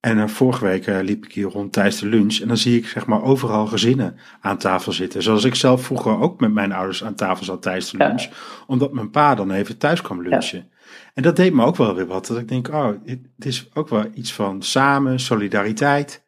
En 0.00 0.18
eh, 0.18 0.28
vorige 0.28 0.64
week 0.64 0.86
eh, 0.86 0.98
liep 1.02 1.24
ik 1.24 1.32
hier 1.32 1.46
rond 1.46 1.72
tijdens 1.72 2.00
de 2.00 2.06
lunch. 2.06 2.38
En 2.40 2.48
dan 2.48 2.56
zie 2.56 2.78
ik 2.78 2.86
zeg 2.86 3.06
maar 3.06 3.22
overal 3.22 3.66
gezinnen 3.66 4.16
aan 4.40 4.58
tafel 4.58 4.92
zitten. 4.92 5.22
Zoals 5.22 5.44
ik 5.44 5.54
zelf 5.54 5.84
vroeger 5.84 6.18
ook 6.20 6.40
met 6.40 6.52
mijn 6.52 6.72
ouders 6.72 7.04
aan 7.04 7.14
tafel 7.14 7.44
zat 7.44 7.62
tijdens 7.62 7.90
de 7.90 7.98
Ja. 7.98 8.06
lunch. 8.06 8.28
Omdat 8.66 8.92
mijn 8.92 9.10
pa 9.10 9.34
dan 9.34 9.50
even 9.50 9.78
thuis 9.78 10.02
kwam 10.02 10.22
lunchen. 10.22 10.70
En 11.14 11.22
dat 11.22 11.36
deed 11.36 11.52
me 11.52 11.64
ook 11.64 11.76
wel 11.76 11.94
weer 11.94 12.06
wat. 12.06 12.26
Dat 12.26 12.38
ik 12.38 12.48
denk, 12.48 12.68
oh, 12.68 12.88
het 13.04 13.44
is 13.46 13.68
ook 13.74 13.88
wel 13.88 14.04
iets 14.14 14.32
van 14.32 14.62
samen, 14.62 15.20
solidariteit. 15.20 16.26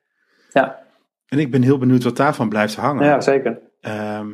Ja, 0.52 0.78
En 1.26 1.38
ik 1.38 1.50
ben 1.50 1.62
heel 1.62 1.78
benieuwd 1.78 2.02
wat 2.02 2.16
daarvan 2.16 2.48
blijft 2.48 2.74
hangen. 2.76 3.04
ja 3.04 3.20
zeker. 3.20 3.58
Ehm, 3.80 4.28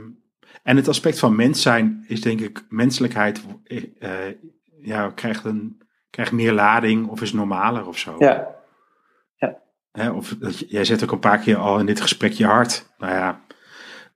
en 0.62 0.76
het 0.76 0.88
aspect 0.88 1.18
van 1.18 1.36
mens 1.36 1.62
zijn 1.62 2.04
is 2.08 2.20
denk 2.20 2.40
ik, 2.40 2.64
menselijkheid 2.68 3.40
ja, 4.86 5.10
krijgt, 5.14 5.44
een, 5.44 5.82
krijgt 6.10 6.32
meer 6.32 6.52
lading 6.52 7.08
of 7.08 7.22
is 7.22 7.32
normaler 7.32 7.86
of 7.86 7.98
zo. 7.98 8.14
Ja, 8.18 8.56
Hè, 9.96 10.10
of 10.10 10.36
dat, 10.38 10.70
jij 10.70 10.84
zet 10.84 11.02
ook 11.02 11.12
een 11.12 11.18
paar 11.18 11.38
keer 11.38 11.56
al 11.56 11.78
in 11.78 11.86
dit 11.86 12.00
gesprek 12.00 12.32
je 12.32 12.46
hart. 12.46 12.86
Nou 12.98 13.12
ja, 13.12 13.40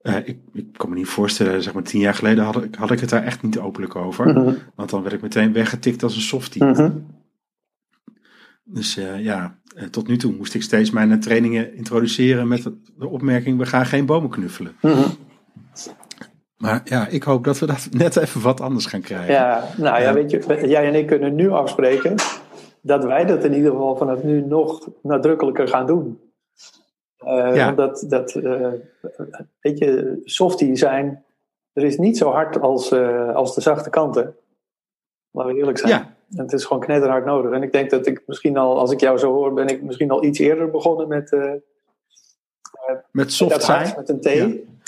eh, 0.01 0.17
ik, 0.17 0.39
ik 0.53 0.73
kan 0.73 0.89
me 0.89 0.95
niet 0.95 1.07
voorstellen, 1.07 1.63
zeg 1.63 1.73
maar 1.73 1.83
tien 1.83 2.01
jaar 2.01 2.15
geleden 2.15 2.45
had 2.45 2.65
ik, 2.65 2.75
had 2.75 2.91
ik 2.91 3.01
het 3.01 3.09
daar 3.11 3.25
echt 3.25 3.43
niet 3.43 3.59
openlijk 3.59 3.97
over. 3.97 4.27
Mhm. 4.27 4.55
Want 4.75 4.91
dan 4.91 5.03
werd 5.03 5.15
ik 5.15 5.23
meteen 5.23 5.53
weggetikt 5.53 6.03
als 6.03 6.15
een 6.15 6.21
softie. 6.21 6.65
Mhm. 6.65 6.91
Dus 8.65 8.97
eh, 8.97 9.25
ja, 9.25 9.59
eh, 9.75 9.85
tot 9.85 10.09
nu 10.09 10.17
toe 10.17 10.37
moest 10.37 10.55
ik 10.55 10.63
steeds 10.63 10.91
mijn 10.91 11.21
trainingen 11.21 11.75
introduceren 11.75 12.49
met 12.49 12.63
de 12.97 13.09
opmerking, 13.09 13.59
we 13.59 13.67
gaan 13.67 13.87
geen 13.87 14.07
bomen 14.07 14.31
knuffelen. 14.31 14.73
Mhm. 14.81 15.09
Maar 16.61 16.81
ja, 16.85 17.07
ik 17.07 17.23
hoop 17.23 17.45
dat 17.45 17.59
we 17.59 17.67
dat 17.67 17.89
net 18.05 18.17
even 18.17 18.41
wat 18.41 18.61
anders 18.61 18.87
gaan 18.87 19.01
krijgen. 19.01 19.35
Ja, 19.35 19.69
nou 19.77 19.97
ja, 20.01 20.03
Ja. 20.09 20.13
weet 20.13 20.31
je, 20.31 20.69
jij 20.69 20.87
en 20.89 20.95
ik 20.95 21.07
kunnen 21.07 21.35
nu 21.35 21.51
afspreken 21.51 22.15
dat 22.81 23.05
wij 23.05 23.25
dat 23.25 23.45
in 23.45 23.55
ieder 23.55 23.71
geval 23.71 23.97
vanaf 23.97 24.23
nu 24.23 24.41
nog 24.47 24.89
nadrukkelijker 25.03 25.69
gaan 25.69 25.87
doen. 25.87 26.21
Eh, 27.19 27.55
Ja. 27.55 27.65
Want 27.65 27.77
dat, 27.77 28.05
dat 28.09 28.35
eh, 28.35 28.69
weet 29.61 29.79
je, 29.79 30.21
softie 30.25 30.77
zijn, 30.77 31.25
er 31.73 31.83
is 31.85 31.97
niet 31.99 32.19
zo 32.19 32.31
hard 32.31 32.61
als, 32.61 32.91
eh, 32.91 33.35
als 33.35 33.55
de 33.55 33.61
zachte 33.61 33.91
kanten. 33.91 34.35
Laten 35.31 35.53
we 35.53 35.59
eerlijk 35.59 35.79
zijn. 35.79 35.91
Ja. 35.93 36.15
En 36.37 36.43
Het 36.43 36.53
is 36.53 36.65
gewoon 36.65 36.83
knetterhard 36.83 37.25
nodig. 37.25 37.53
En 37.53 37.63
ik 37.63 37.73
denk 37.73 37.91
dat 37.91 38.07
ik 38.07 38.23
misschien 38.27 38.57
al, 38.57 38.79
als 38.79 38.91
ik 38.93 39.01
jou 39.01 39.19
zo 39.19 39.33
hoor, 39.33 39.53
ben 39.53 39.67
ik 39.69 39.83
misschien 39.83 40.11
al 40.11 40.25
iets 40.25 40.39
eerder 40.39 40.71
begonnen 40.71 41.09
met, 41.09 41.37
Met 43.11 43.33
soft 43.33 43.63
zijn. 43.63 43.93
met 43.97 44.09
een 44.09 44.21
T. 44.21 44.27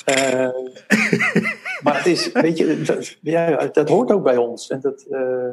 Eh, 0.04 0.48
maar 1.82 1.96
het 1.96 2.06
is, 2.06 2.32
weet 2.32 2.58
je, 2.58 2.82
dat, 2.82 3.16
ja, 3.20 3.66
dat 3.66 3.88
hoort 3.88 4.12
ook 4.12 4.22
bij 4.22 4.36
ons. 4.36 4.70
En 4.70 4.80
dat, 4.80 5.06
eh, 5.10 5.48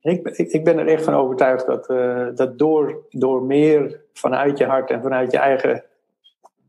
ik, 0.00 0.28
ik, 0.28 0.52
ik 0.52 0.64
ben 0.64 0.78
er 0.78 0.86
echt 0.86 1.04
van 1.04 1.14
overtuigd 1.14 1.66
dat, 1.66 1.88
eh, 1.88 2.26
dat 2.34 2.58
door, 2.58 3.06
door 3.10 3.42
meer 3.42 4.00
vanuit 4.12 4.58
je 4.58 4.64
hart 4.64 4.90
en 4.90 5.02
vanuit 5.02 5.32
je 5.32 5.38
eigen 5.38 5.84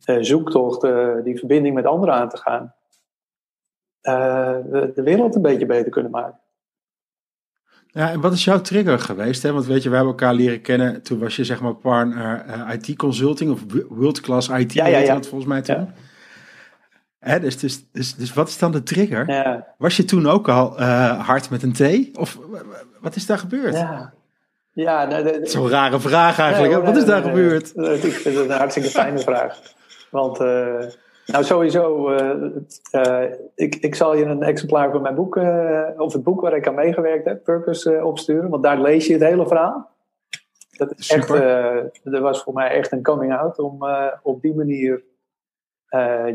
eh, 0.03 0.17
zoektocht 0.19 0.81
die 1.23 1.37
verbinding 1.37 1.75
met 1.75 1.85
anderen 1.85 2.15
aan 2.15 2.29
te 2.29 2.37
gaan, 2.37 2.73
we 4.69 4.91
de 4.95 5.03
wereld 5.03 5.35
een 5.35 5.41
beetje 5.41 5.65
beter 5.65 5.91
kunnen 5.91 6.11
maken. 6.11 6.39
Ja, 7.87 8.11
en 8.11 8.21
wat 8.21 8.33
is 8.33 8.43
jouw 8.43 8.61
trigger 8.61 8.99
geweest? 8.99 9.43
Hè? 9.43 9.51
Want 9.51 9.65
weet 9.65 9.83
je, 9.83 9.89
we 9.89 9.95
hebben 9.95 10.13
elkaar 10.13 10.33
leren 10.33 10.61
kennen. 10.61 11.01
Toen 11.01 11.19
was 11.19 11.35
je 11.35 11.43
zeg 11.43 11.61
maar 11.61 11.75
partner 11.75 12.45
IT 12.73 12.95
Consulting 12.95 13.51
of 13.51 13.63
World 13.89 14.19
Class 14.19 14.49
IT, 14.49 14.73
Ja, 14.73 14.87
ja, 14.87 14.97
ja. 14.97 15.13
dat 15.13 15.27
volgens 15.27 15.49
mij 15.49 15.61
toen. 15.61 15.75
Ja. 15.75 15.93
Hè, 17.19 17.39
dus, 17.39 17.59
dus, 17.59 17.85
dus, 17.91 18.15
dus 18.15 18.33
wat 18.33 18.47
is 18.47 18.57
dan 18.57 18.71
de 18.71 18.83
trigger? 18.83 19.31
Ja, 19.31 19.67
Was 19.77 19.97
je 19.97 20.05
toen 20.05 20.27
ook 20.27 20.49
al 20.49 20.77
eh, 20.77 21.27
hard 21.27 21.49
met 21.49 21.63
een 21.63 21.73
T? 21.73 22.17
Of 22.17 22.37
wat 23.01 23.15
is 23.15 23.25
daar 23.25 23.37
gebeurd? 23.37 23.73
ja. 23.73 24.13
ja 24.71 25.05
nou, 25.05 25.45
Zo'n 25.45 25.69
rare 25.69 25.99
vraag 25.99 26.39
eigenlijk. 26.39 26.73
Nee, 26.73 26.81
wat 26.81 26.97
is 26.97 27.05
daar 27.05 27.21
nee, 27.21 27.29
gebeurd? 27.29 27.75
nee. 27.75 27.95
Ik 27.95 28.13
vind 28.13 28.35
het 28.35 28.49
een 28.49 28.57
hartstikke 28.57 28.89
fijne 28.89 29.19
vraag. 29.19 29.61
Want, 30.11 30.39
eh, 30.39 30.85
nou 31.25 31.43
sowieso, 31.43 32.09
eh, 32.09 32.31
eh, 32.91 33.31
ik, 33.55 33.75
ik 33.75 33.95
zal 33.95 34.15
je 34.15 34.25
een 34.25 34.43
exemplaar 34.43 34.91
van 34.91 35.01
mijn 35.01 35.15
boek, 35.15 35.37
eh, 35.37 35.83
of 35.97 36.13
het 36.13 36.23
boek 36.23 36.41
waar 36.41 36.55
ik 36.55 36.67
aan 36.67 36.75
meegewerkt 36.75 37.25
heb, 37.25 37.43
Purpose, 37.43 37.95
eh, 37.95 38.05
opsturen. 38.05 38.49
Want 38.49 38.63
daar 38.63 38.81
lees 38.81 39.07
je 39.07 39.13
het 39.13 39.23
hele 39.23 39.47
verhaal. 39.47 39.95
Dat, 40.77 40.93
is 40.97 41.09
echt, 41.09 41.29
eh, 41.29 41.77
dat 42.03 42.21
was 42.21 42.43
voor 42.43 42.53
mij 42.53 42.69
echt 42.69 42.91
een 42.91 43.03
coming 43.03 43.37
out 43.37 43.59
om 43.59 43.83
eh, 43.83 44.07
op 44.23 44.41
die 44.41 44.55
manier 44.55 44.93
eh, 44.93 45.01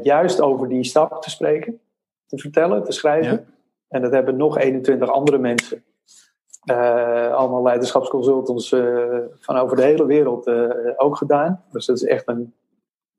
juist 0.03 0.41
over 0.41 0.69
die 0.69 0.85
stap 0.85 1.23
te 1.23 1.31
spreken, 1.31 1.81
te 2.27 2.39
vertellen, 2.39 2.85
te 2.85 2.93
schrijven. 2.93 3.33
Ja. 3.33 3.45
En 3.89 4.03
dat 4.03 4.13
hebben 4.13 4.37
nog 4.37 4.59
21 4.59 5.11
andere 5.11 5.39
mensen. 5.39 5.85
Eh, 6.63 7.35
allemaal 7.35 7.63
leiderschapsconsultants 7.63 8.73
eh, 8.73 9.19
van 9.39 9.57
over 9.57 9.77
de 9.77 9.83
hele 9.83 10.07
wereld 10.07 10.47
eh, 10.47 10.71
ook 10.97 11.17
gedaan. 11.17 11.65
Dus 11.71 11.87
dat 11.87 11.97
is 11.97 12.05
echt 12.05 12.29
een, 12.29 12.55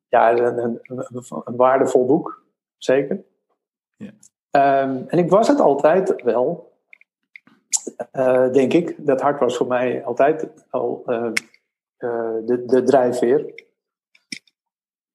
ja, 0.07 0.31
een, 0.31 0.57
een, 0.57 0.79
een, 0.81 1.23
een 1.43 1.55
waardevol 1.55 2.05
boek. 2.05 2.43
Zeker. 2.77 3.23
Ja. 3.95 4.11
Ehm, 4.49 5.01
en 5.07 5.17
ik 5.17 5.29
was 5.29 5.47
het 5.47 5.59
altijd 5.59 6.21
wel, 6.21 6.71
eh, 8.11 8.51
denk 8.51 8.73
ik. 8.73 9.05
Dat 9.05 9.21
hart 9.21 9.39
was 9.39 9.57
voor 9.57 9.67
mij 9.67 10.05
altijd 10.05 10.47
al 10.69 11.03
eh, 11.05 11.31
eh, 11.97 12.35
de, 12.45 12.63
de 12.65 12.83
drijfveer. 12.83 13.63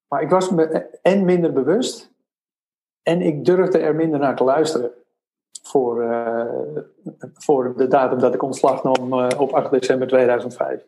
Maar 0.09 0.21
ik 0.21 0.29
was 0.29 0.49
me 0.49 0.89
en 1.01 1.25
minder 1.25 1.53
bewust. 1.53 2.11
En 3.03 3.21
ik 3.21 3.45
durfde 3.45 3.77
er 3.77 3.95
minder 3.95 4.19
naar 4.19 4.35
te 4.35 4.43
luisteren. 4.43 4.91
Voor, 5.63 6.01
eh, 6.01 6.45
voor 7.33 7.73
de 7.77 7.87
datum 7.87 8.19
dat 8.19 8.33
ik 8.33 8.43
ontslag 8.43 8.83
nam 8.83 9.13
eh, 9.13 9.39
op 9.39 9.53
8 9.53 9.71
december 9.71 10.07
2005. 10.07 10.81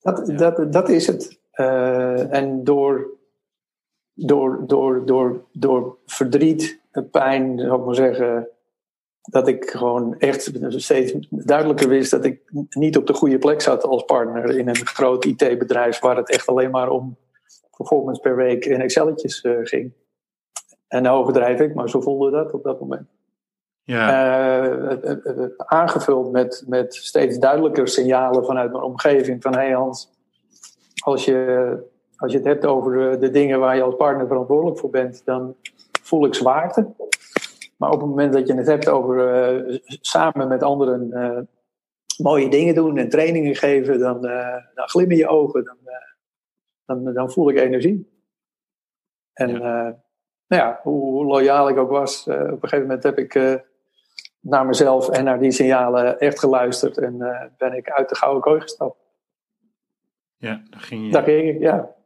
Dat, 0.00 0.26
Ja. 0.26 0.36
dat, 0.36 0.72
dat 0.72 0.88
is 0.88 1.06
het. 1.06 1.38
Eh, 1.50 2.34
en 2.34 2.64
door, 2.64 3.06
door, 4.12 4.66
door, 4.66 5.06
door, 5.06 5.44
door 5.52 5.96
verdriet, 6.06 6.80
pijn, 7.10 7.58
zou 7.58 7.78
ik 7.78 7.86
maar 7.86 7.94
zeggen. 7.94 8.48
Dat 9.22 9.48
ik 9.48 9.70
gewoon 9.70 10.18
echt 10.18 10.52
steeds 10.68 11.14
duidelijker 11.30 11.88
wist 11.88 12.10
dat 12.10 12.24
ik 12.24 12.40
niet 12.68 12.96
op 12.96 13.06
de 13.06 13.14
goede 13.14 13.38
plek 13.38 13.60
zat 13.60 13.84
als 13.84 14.04
partner 14.04 14.58
in 14.58 14.68
een 14.68 14.86
groot 14.86 15.24
IT-bedrijf 15.24 15.98
waar 15.98 16.16
het 16.16 16.30
echt 16.30 16.46
alleen 16.46 16.70
maar 16.70 16.90
om 16.90 17.16
performance 17.78 18.20
per 18.20 18.36
week 18.36 18.64
in 18.64 18.80
Excelletjes 18.80 19.40
eh, 19.40 19.52
ging. 19.62 19.92
En 20.88 21.02
nou 21.02 21.20
overdrijf 21.20 21.60
ik, 21.60 21.74
maar 21.74 21.88
zo 21.88 22.00
voelde 22.00 22.30
dat 22.30 22.52
op 22.52 22.62
dat 22.62 22.80
moment. 22.80 23.08
Ja, 23.82 24.06
Eh, 24.82 25.44
aangevuld 25.56 26.30
met, 26.32 26.64
met 26.66 26.94
steeds 26.94 27.38
duidelijker 27.38 27.88
signalen 27.88 28.44
vanuit 28.44 28.72
mijn 28.72 28.82
omgeving. 28.82 29.42
Van 29.42 29.52
hé 29.52 29.60
hey 29.60 29.72
Hans, 29.72 30.10
als 31.04 31.24
je, 31.24 31.36
als 32.16 32.32
je 32.32 32.38
het 32.38 32.46
hebt 32.46 32.66
over 32.66 33.20
de, 33.20 33.30
dingen 33.30 33.60
waar 33.60 33.76
je 33.76 33.82
als 33.82 33.96
partner 33.96 34.26
verantwoordelijk 34.26 34.78
voor 34.78 34.90
bent, 34.90 35.22
dan 35.24 35.54
voel 36.02 36.26
ik 36.26 36.34
zwaarte. 36.34 36.86
Maar 37.76 37.90
op 37.90 38.00
het 38.00 38.08
moment 38.08 38.32
dat 38.32 38.46
je 38.46 38.54
het 38.54 38.66
hebt 38.66 38.88
over 38.88 39.32
eh, 39.32 39.78
samen 40.00 40.48
met 40.48 40.62
anderen 40.62 41.48
mooie 42.22 42.48
dingen 42.48 42.74
doen 42.74 42.98
en 42.98 43.08
trainingen 43.08 43.56
geven, 43.56 43.98
dan, 43.98 44.20
dan 44.74 44.88
glimmen 44.88 45.16
je 45.16 45.28
ogen, 45.28 45.64
dan, 45.64 45.76
dan, 46.88 47.12
dan 47.14 47.30
voel 47.30 47.50
ik 47.50 47.56
energie. 47.58 48.16
En 49.32 49.50
eh, 49.54 49.60
nou 49.60 50.62
ja, 50.62 50.80
hoe, 50.82 51.24
loyaal 51.24 51.68
ik 51.68 51.76
ook 51.78 51.90
was, 51.90 52.26
eh, 52.26 52.34
op 52.40 52.62
een 52.62 52.68
gegeven 52.68 52.80
moment 52.86 53.02
heb 53.02 53.18
ik 53.18 53.34
eh, 53.34 53.54
naar 54.40 54.66
mezelf 54.66 55.08
en 55.08 55.24
naar 55.24 55.40
die 55.40 55.50
signalen 55.50 56.18
echt 56.18 56.38
geluisterd 56.38 56.98
en 56.98 57.18
ben 57.58 57.72
ik 57.72 57.90
uit 57.90 58.08
de 58.08 58.14
gouden 58.14 58.42
kooi 58.42 58.60
gestapt. 58.60 58.98
ja, 60.36 60.62
dan 60.70 60.80
ging 60.80 61.06
je. 61.06 61.12
Daar 61.12 61.22
ging 61.22 61.48
ik, 61.54 61.60
ja. 61.60 61.96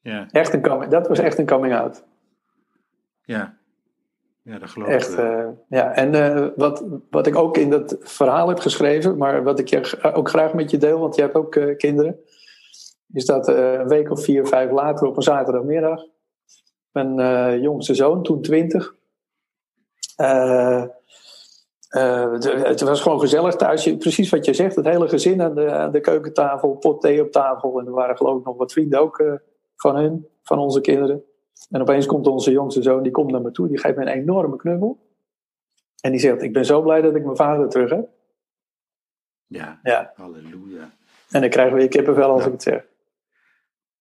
Ja, 0.00 0.26
Echt 0.30 0.52
een 0.54 0.62
coming, 0.62 0.90
dat 0.90 1.08
was 1.08 1.18
echt 1.18 1.38
een 1.38 1.46
coming 1.46 1.74
out. 1.74 2.04
ja. 3.24 3.56
Ja, 4.42 4.58
dat 4.58 4.70
geloof 4.70 4.88
Echt, 4.88 5.12
ik. 5.12 5.18
eh, 5.18 5.48
ja. 5.68 5.92
En 5.92 6.52
wat, 6.56 6.84
wat 7.10 7.26
ik 7.26 7.36
ook 7.36 7.56
in 7.56 7.70
dat 7.70 7.96
verhaal 8.00 8.48
heb 8.48 8.58
geschreven, 8.58 9.16
maar 9.16 9.42
wat 9.42 9.58
ik 9.58 9.68
je 9.68 10.12
ook 10.14 10.28
graag 10.28 10.54
met 10.54 10.70
je 10.70 10.76
deel, 10.76 10.98
want 10.98 11.14
je 11.14 11.20
hebt 11.20 11.34
ook 11.34 11.60
kinderen, 11.76 12.20
is 13.14 13.24
dat 13.26 13.48
eh, 13.48 13.72
een 13.72 13.88
week 13.88 14.10
of 14.10 14.22
vier, 14.24 14.46
vijf 14.46 14.70
later 14.70 15.06
op 15.06 15.16
een 15.16 15.22
zaterdagmiddag, 15.22 16.04
mijn 16.90 17.18
eh, 17.20 17.62
jongste 17.62 17.94
zoon, 17.94 18.22
toen 18.22 18.42
twintig, 18.42 18.94
eh, 20.16 20.82
eh, 21.88 22.32
het, 22.32 22.44
het 22.52 22.80
was 22.80 23.00
gewoon 23.00 23.20
gezellig 23.20 23.54
thuis. 23.56 23.84
Je- 23.84 23.96
Precies 23.96 24.30
wat 24.30 24.44
je 24.44 24.54
zegt, 24.54 24.76
het 24.76 24.84
hele 24.86 25.08
gezin 25.08 25.42
aan 25.42 25.54
de, 25.54 25.70
aan 25.72 25.90
de 25.92 26.00
keukentafel, 26.00 26.74
pot 26.76 27.00
thee 27.00 27.22
op 27.22 27.30
tafel. 27.30 27.78
En 27.80 27.86
er 27.86 27.92
waren 27.92 28.16
geloof 28.16 28.38
ik 28.38 28.44
nog 28.44 28.56
wat 28.56 28.72
vrienden 28.72 29.00
ook 29.00 29.40
van 29.76 29.96
hun, 29.96 30.28
van 30.42 30.58
onze 30.58 30.80
kinderen. 30.80 31.24
En 31.70 31.80
opeens 31.80 32.06
komt 32.06 32.26
onze 32.26 32.50
jongste 32.50 32.82
zoon, 32.82 33.02
die 33.02 33.12
komt 33.12 33.30
naar 33.30 33.40
me 33.42 33.50
toe. 33.50 33.68
Die 33.68 33.78
geeft 33.78 33.96
me 33.96 34.02
een 34.02 34.08
enorme 34.08 34.56
knuffel. 34.56 34.98
En 36.00 36.10
die 36.10 36.20
zegt, 36.20 36.42
ik 36.42 36.52
ben 36.52 36.64
zo 36.64 36.82
blij 36.82 37.00
dat 37.02 37.14
ik 37.14 37.24
mijn 37.24 37.36
vader 37.36 37.68
terug 37.68 37.90
heb. 37.90 38.08
Ja, 39.46 39.80
Ja. 39.82 40.12
halleluja. 40.16 40.90
En 41.30 41.40
dan 41.40 41.50
krijgen 41.50 41.74
we 41.74 41.80
weer 41.80 41.88
kippenvel 41.88 42.30
als 42.30 42.40
Ja. 42.40 42.46
ik 42.46 42.52
het 42.52 42.62
zeg. 42.62 42.86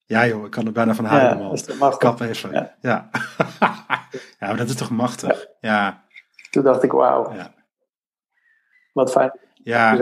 Ja 0.06 0.28
joh, 0.28 0.46
ik 0.46 0.52
kan 0.52 0.66
er 0.66 0.72
bijna 0.72 0.94
van 0.94 1.06
huilen 1.06 1.38
Ja, 1.38 1.44
man. 1.44 1.50
dat 1.50 1.92
is. 1.92 1.98
Kap 1.98 2.20
even. 2.20 2.52
Ja. 2.52 2.76
Ja. 2.82 3.10
Ja. 4.40 4.48
maar 4.48 4.58
dat 4.58 4.70
is 4.70 4.76
toch 4.76 4.90
machtig. 4.90 5.48
Ja, 5.60 6.04
Toen 6.52 6.64
dacht 6.64 6.84
ik, 6.84 6.92
wauw, 6.92 7.34
ja. 7.34 7.54
wat 8.94 9.12
fijn. 9.12 9.32
Ja, 9.54 9.94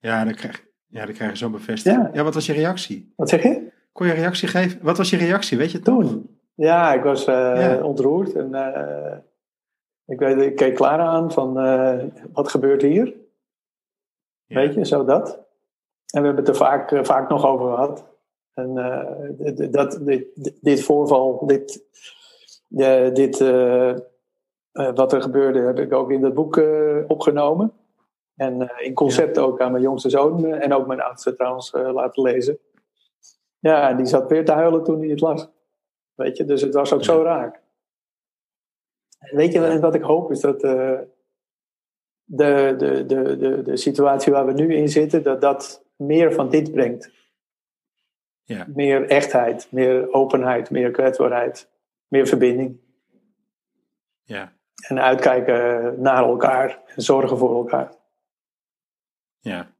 ja, 0.00 0.24
dan 0.24 0.34
krijg, 0.34 0.64
ja, 0.86 1.04
dan 1.04 1.14
krijg 1.14 1.30
je 1.30 1.36
zo'n 1.36 1.52
bevestiging. 1.52 2.02
Ja. 2.04 2.10
Ja. 2.12 2.22
wat 2.22 2.34
was 2.34 2.46
je 2.46 2.52
reactie? 2.52 3.12
Wat 3.16 3.28
zeg 3.28 3.42
je? 3.42 3.72
Kon 3.92 4.06
je 4.06 4.12
een 4.12 4.18
reactie 4.18 4.48
geven? 4.48 4.78
Wat 4.82 4.96
was 4.96 5.10
je 5.10 5.16
reactie? 5.16 5.58
Weet 5.58 5.70
je? 5.72 5.80
Toen? 5.80 6.38
Ja, 6.54 6.92
ik 6.92 7.02
was 7.02 7.24
eh, 7.26 7.78
ontroerd. 7.82 8.32
En 8.34 8.54
eh, 8.54 9.16
ik, 10.06 10.18
weet, 10.18 10.40
ik 10.40 10.56
keek 10.56 10.74
klaar 10.74 11.00
aan 11.00 11.32
van, 11.32 11.58
eh, 11.60 12.04
wat 12.32 12.48
gebeurt 12.48 12.82
hier? 12.82 13.14
Weet 14.46 14.74
je, 14.74 14.84
zo 14.86 15.04
dat. 15.04 15.28
En 16.12 16.20
we 16.20 16.26
hebben 16.26 16.36
het 16.36 16.48
er 16.48 16.56
vaak, 16.56 17.06
vaak 17.06 17.28
nog 17.28 17.44
over 17.46 17.70
gehad. 17.74 18.04
En 18.56 18.78
eh, 18.78 19.70
dat, 19.70 19.98
dit, 20.02 20.26
dit 20.60 20.82
voorval, 20.82 21.46
dit, 21.46 21.84
dit 23.14 23.40
eh, 23.40 23.90
eh, 23.90 23.98
wat 24.94 25.12
er 25.12 25.22
gebeurde, 25.22 25.58
heb 25.58 25.78
ik 25.78 25.92
ook 25.92 26.10
in 26.10 26.20
dat 26.20 26.34
boek 26.34 26.62
opgenomen. 27.06 27.72
En 28.36 28.70
in 28.78 28.94
concept 28.94 29.38
ook 29.38 29.60
aan 29.60 29.70
mijn 29.70 29.82
jongste 29.82 30.10
zoon 30.10 30.44
en 30.46 30.72
ook 30.72 30.86
mijn 30.86 31.00
oudste 31.00 31.34
trouwens 31.34 31.72
laten 31.72 32.22
lezen. 32.22 32.58
Ja, 33.58 33.88
en 33.88 33.96
die 33.96 34.06
zat 34.06 34.30
weer 34.30 34.44
te 34.44 34.52
huilen 34.52 34.84
toen 34.84 35.00
hij 35.00 35.08
het 35.08 35.20
las. 35.20 35.48
Weet 36.14 36.36
je, 36.36 36.44
dus 36.44 36.62
het 36.62 36.74
was 36.74 36.92
ook 36.92 37.04
zo 37.04 37.22
raak. 37.22 37.62
En 39.18 39.36
Weet 39.36 39.52
je, 39.52 39.66
en 39.66 39.80
wat 39.80 39.94
ik 39.94 40.02
hoop 40.02 40.30
is 40.30 40.40
dat 40.40 40.60
de, 40.60 41.08
de, 42.24 42.74
de, 42.78 43.06
de, 43.06 43.62
de 43.62 43.76
situatie 43.76 44.32
waar 44.32 44.46
we 44.46 44.52
nu 44.52 44.74
in 44.74 44.88
zitten, 44.88 45.22
dat 45.22 45.40
dat 45.40 45.84
meer 45.96 46.32
van 46.32 46.48
dit 46.48 46.72
brengt. 46.72 47.10
Ja. 48.46 48.66
Meer 48.74 49.08
echtheid, 49.08 49.68
meer 49.70 50.12
openheid, 50.12 50.70
meer 50.70 50.90
kwetsbaarheid, 50.90 51.70
meer 52.08 52.26
verbinding. 52.26 52.78
Ja. 54.22 54.52
En 54.88 55.00
uitkijken 55.00 55.94
naar 56.02 56.24
elkaar 56.24 56.78
en 56.94 57.02
zorgen 57.02 57.38
voor 57.38 57.56
elkaar. 57.56 57.92
Ja. 59.40 59.70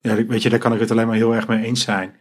Ja, 0.00 0.24
weet 0.24 0.42
je, 0.42 0.48
daar 0.48 0.58
kan 0.58 0.74
ik 0.74 0.80
het 0.80 0.90
alleen 0.90 1.06
maar 1.06 1.16
heel 1.16 1.34
erg 1.34 1.48
mee 1.48 1.64
eens 1.64 1.84
zijn. 1.84 2.16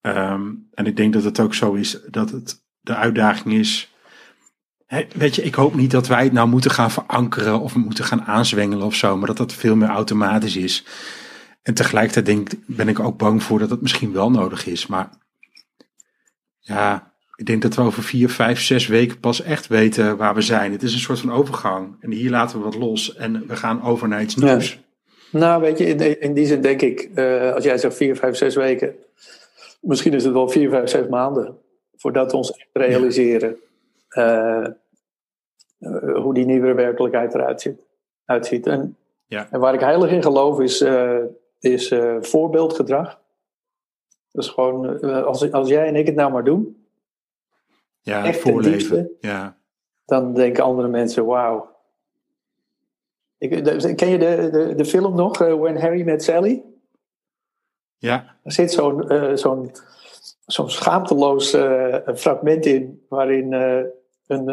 Ehm, 0.00 0.52
en 0.74 0.86
ik 0.86 0.96
denk 0.96 1.12
dat 1.12 1.24
het 1.24 1.40
ook 1.40 1.54
zo 1.54 1.72
is 1.72 2.00
dat 2.10 2.30
het 2.30 2.62
de 2.80 2.94
uitdaging 2.94 3.54
is. 3.54 3.94
Weet 5.14 5.34
je, 5.34 5.42
ik 5.42 5.54
hoop 5.54 5.74
niet 5.74 5.90
dat 5.90 6.06
wij 6.06 6.24
het 6.24 6.32
nou 6.32 6.48
moeten 6.48 6.70
gaan 6.70 6.90
verankeren 6.90 7.60
of 7.60 7.74
moeten 7.74 8.04
gaan 8.04 8.22
aanzwengelen 8.22 8.86
of 8.86 8.94
zo, 8.94 9.16
maar 9.16 9.26
dat 9.26 9.36
dat 9.36 9.52
veel 9.52 9.76
meer 9.76 9.88
automatisch 9.88 10.56
is. 10.56 10.84
En 11.64 11.74
tegelijkertijd 11.74 12.26
denk, 12.26 12.48
ben 12.66 12.88
ik 12.88 13.00
ook 13.00 13.18
bang 13.18 13.42
voor 13.42 13.58
dat 13.58 13.70
het 13.70 13.80
misschien 13.80 14.12
wel 14.12 14.30
nodig 14.30 14.66
is. 14.66 14.86
Maar 14.86 15.10
ja, 16.58 17.12
ik 17.36 17.46
denk 17.46 17.62
dat 17.62 17.74
we 17.74 17.82
over 17.82 18.02
vier, 18.02 18.28
vijf, 18.30 18.60
zes 18.60 18.86
weken 18.86 19.20
pas 19.20 19.42
echt 19.42 19.66
weten 19.66 20.16
waar 20.16 20.34
we 20.34 20.40
zijn. 20.42 20.72
Het 20.72 20.82
is 20.82 20.92
een 20.92 20.98
soort 20.98 21.18
van 21.20 21.32
overgang. 21.32 21.96
En 22.00 22.10
hier 22.10 22.30
laten 22.30 22.58
we 22.58 22.64
wat 22.64 22.74
los 22.74 23.14
en 23.16 23.46
we 23.46 23.56
gaan 23.56 23.82
over 23.82 24.08
naar 24.08 24.22
iets 24.22 24.34
Ja. 24.34 24.44
nieuws. 24.44 24.82
Nou, 25.30 25.60
weet 25.60 25.78
je, 25.78 25.84
in, 25.86 26.20
in 26.20 26.34
die 26.34 26.46
zin 26.46 26.60
denk 26.60 26.80
ik, 26.82 27.10
eh, 27.14 27.52
als 27.52 27.64
jij 27.64 27.78
zegt 27.78 27.96
vier, 27.96 28.16
vijf, 28.16 28.36
zes 28.36 28.54
weken, 28.54 28.94
misschien 29.80 30.12
is 30.12 30.24
het 30.24 30.32
wel 30.32 30.48
vier, 30.48 30.70
vijf, 30.70 30.88
zes 30.90 31.08
maanden 31.08 31.58
voordat 31.96 32.30
we 32.30 32.36
ons 32.36 32.50
echt 32.50 32.68
realiseren 32.72 33.56
eh, 34.08 34.64
eh, 35.78 36.14
hoe 36.22 36.34
die 36.34 36.44
nieuwe 36.46 36.74
werkelijkheid 36.74 37.34
eruit 37.34 37.60
ziet, 37.60 37.80
uitziet. 38.24 38.66
En, 38.66 38.96
Ja. 39.26 39.48
en 39.50 39.60
waar 39.60 39.74
ik 39.74 39.80
heilig 39.80 40.10
in 40.10 40.22
geloof 40.22 40.60
is, 40.60 40.84
is 41.64 41.90
eh, 41.90 42.16
voorbeeldgedrag. 42.20 43.20
Dat 44.32 44.44
is 44.44 44.50
gewoon, 44.50 45.00
eh, 45.00 45.24
als, 45.24 45.52
als 45.52 45.68
jij 45.68 45.86
en 45.86 45.96
ik 45.96 46.06
het 46.06 46.14
nou 46.14 46.32
maar 46.32 46.44
doen, 46.44 46.86
Ja, 48.00 48.24
Echt 48.24 48.40
voorleven. 48.40 48.72
diepste. 48.72 49.10
Ja. 49.20 49.56
dan 50.04 50.34
denken 50.34 50.64
andere 50.64 50.88
mensen, 50.88 51.24
wauw. 51.26 51.72
Ken 53.38 54.08
je 54.08 54.18
de, 54.18 54.48
de, 54.52 54.74
de 54.74 54.84
film 54.84 55.14
nog, 55.14 55.40
eh, 55.40 55.54
When 55.54 55.80
Harry 55.80 56.02
Met 56.04 56.22
Sally? 56.22 56.62
Ja. 57.96 58.36
Er 58.42 58.52
zit 58.52 58.72
zo'n 58.72 59.04
zo'n 59.34 59.70
zo'n 60.46 60.70
schaamteloos 60.70 61.50
fragment 62.14 62.66
in 62.66 63.04
waarin 63.08 63.52
een, 64.26 64.44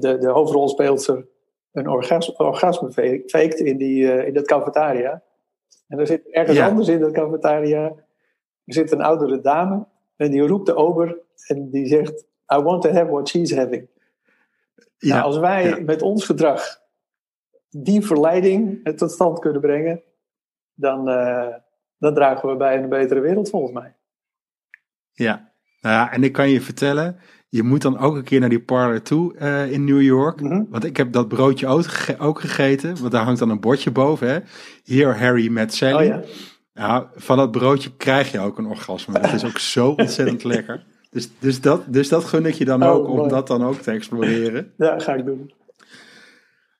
de, 0.00 0.16
de 0.20 0.28
hoofdrolspeelster 0.28 1.26
een 1.72 1.88
orgas, 1.88 2.32
orgasme 2.32 2.92
faked 3.26 3.60
in, 3.60 3.76
die, 3.76 4.24
in 4.26 4.34
dat 4.34 4.46
cafetaria. 4.46 5.22
En 5.90 5.98
er 5.98 6.06
zit 6.06 6.26
ergens 6.30 6.56
Ja. 6.56 6.66
anders 6.68 6.88
in 6.88 7.00
dat 7.00 7.12
cafetaria 7.12 7.84
er 8.64 8.74
zit 8.74 8.92
een 8.92 9.00
oudere 9.02 9.40
dame 9.40 9.86
en 10.16 10.30
die 10.30 10.46
roept 10.46 10.66
de 10.66 10.74
ober 10.74 11.18
en 11.46 11.70
die 11.70 11.86
zegt 11.86 12.24
I 12.54 12.56
want 12.56 12.82
to 12.82 12.90
have 12.90 13.10
what 13.10 13.28
she's 13.28 13.54
having. 13.54 13.88
Ja. 14.98 15.14
Nou, 15.14 15.24
als 15.26 15.38
wij 15.38 15.68
ja. 15.68 15.80
met 15.80 16.02
ons 16.02 16.24
gedrag 16.24 16.80
die 17.70 18.06
verleiding 18.06 18.84
tot 18.96 19.10
stand 19.10 19.38
kunnen 19.38 19.60
brengen, 19.60 20.02
dan, 20.74 21.08
eh, 21.08 21.54
dan 21.98 22.14
dragen 22.14 22.48
we 22.48 22.56
bij 22.56 22.78
een 22.78 22.88
betere 22.88 23.20
wereld 23.20 23.50
volgens 23.50 23.72
mij. 23.72 23.94
ja. 25.12 25.48
Nou 25.80 25.94
ja, 25.94 26.12
en 26.12 26.22
ik 26.24 26.32
kan 26.32 26.48
je 26.48 26.60
vertellen, 26.60 27.18
je 27.50 27.62
moet 27.62 27.82
dan 27.82 27.98
ook 27.98 28.16
een 28.16 28.24
keer 28.24 28.40
naar 28.40 28.48
die 28.48 28.62
parlor 28.62 29.02
toe 29.02 29.36
eh, 29.36 29.72
in 29.72 29.84
New 29.84 30.02
York. 30.02 30.40
Mhm. 30.40 30.62
Want 30.68 30.84
ik 30.84 30.96
heb 30.96 31.12
dat 31.12 31.28
broodje 31.28 31.66
ook, 31.66 31.84
ook 32.18 32.40
gegeten, 32.40 33.00
want 33.00 33.12
daar 33.12 33.24
hangt 33.24 33.38
dan 33.38 33.50
een 33.50 33.60
bordje 33.60 33.90
boven. 33.90 34.28
Hè? 34.28 34.38
Here 34.84 35.12
Harry 35.12 35.48
met 35.48 35.74
Sally. 35.74 36.12
Oh 36.12 36.22
ja. 36.74 37.10
Van 37.14 37.36
dat 37.36 37.50
broodje 37.50 37.96
krijg 37.96 38.32
je 38.32 38.40
ook 38.40 38.58
een 38.58 38.66
orgasme. 38.66 39.20
Dat 39.20 39.32
is 39.32 39.44
ook 39.44 39.58
zo 39.58 39.90
ontzettend 39.96 40.44
lekker. 40.44 40.84
Dus, 41.10 41.30
dus, 41.38 41.60
dat, 41.60 41.82
dus 41.86 42.08
dat 42.08 42.24
gun 42.24 42.46
ik 42.46 42.54
je 42.54 42.64
dan 42.64 42.82
Oh, 42.82 42.88
ook, 42.88 43.08
om 43.08 43.28
dat 43.28 43.46
dan 43.46 43.64
ook 43.64 43.76
te 43.76 43.90
exploreren. 43.90 44.72
ja, 44.76 44.98
ga 44.98 45.14
ik 45.14 45.24
doen. 45.24 45.52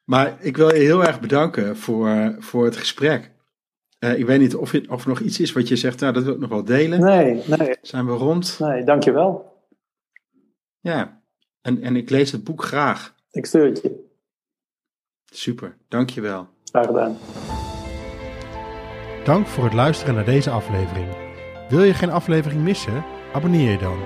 Maar 0.05 0.37
ik 0.41 0.57
wil 0.57 0.75
je 0.75 0.81
heel 0.81 1.05
erg 1.05 1.21
bedanken 1.21 1.77
voor, 1.77 2.37
voor 2.39 2.65
het 2.65 2.77
gesprek. 2.77 3.31
Eh, 3.99 4.19
ik 4.19 4.27
weet 4.27 4.41
niet 4.41 4.55
of, 4.55 4.73
je, 4.73 4.85
of 4.89 5.03
er 5.03 5.09
nog 5.09 5.21
iets 5.21 5.41
is 5.41 5.53
wat 5.53 5.69
je 5.69 5.77
zegt, 5.77 6.01
nou 6.01 6.13
dat 6.13 6.25
wil 6.25 6.35
ik 6.35 6.41
nog 6.41 6.51
wel 6.51 6.65
delen. 6.65 7.01
Nee, 7.01 7.43
nee, 7.47 7.77
Zijn 7.83 8.07
we 8.07 8.13
rond? 8.13 8.57
nee, 8.61 8.85
dankjewel. 8.85 9.50
Ja. 10.81 11.23
En, 11.61 11.83
en 11.83 11.97
ik 11.97 12.11
lees 12.11 12.33
het 12.33 12.45
boek 12.45 12.65
graag. 12.65 13.15
Ik 13.31 13.47
stuur 13.47 13.65
het 13.65 13.83
je. 13.83 14.09
Super, 15.25 15.77
dankjewel. 15.89 16.49
Graag 16.65 16.87
gedaan. 16.87 17.17
Dank 19.25 19.47
voor 19.47 19.65
het 19.65 19.73
luisteren 19.73 20.15
naar 20.15 20.25
deze 20.25 20.51
aflevering. 20.51 21.09
Wil 21.69 21.83
je 21.83 21.95
geen 21.95 22.11
aflevering 22.11 22.63
missen? 22.63 23.05
Abonneer 23.33 23.71
je 23.71 23.79
dan. 23.79 23.99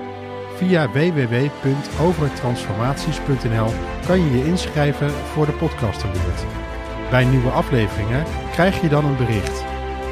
Via 0.55 0.91
www.overtransformaties.nl 0.91 3.69
kan 4.07 4.21
je 4.21 4.37
je 4.37 4.45
inschrijven 4.45 5.09
voor 5.09 5.45
de 5.45 5.51
podcast 5.51 6.03
alert. 6.03 6.45
Bij 7.09 7.25
nieuwe 7.25 7.49
afleveringen 7.49 8.25
krijg 8.51 8.81
je 8.81 8.89
dan 8.89 9.05
een 9.05 9.17
bericht. 9.17 9.63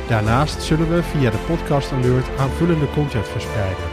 Daarnaast 0.07 0.61
zullen 0.61 0.95
we 0.95 1.03
via 1.03 1.29
de 1.29 1.43
podcast 1.47 1.91
alert 1.91 2.37
aanvullende 2.37 2.89
content 2.89 3.27
verspreiden. 3.27 3.92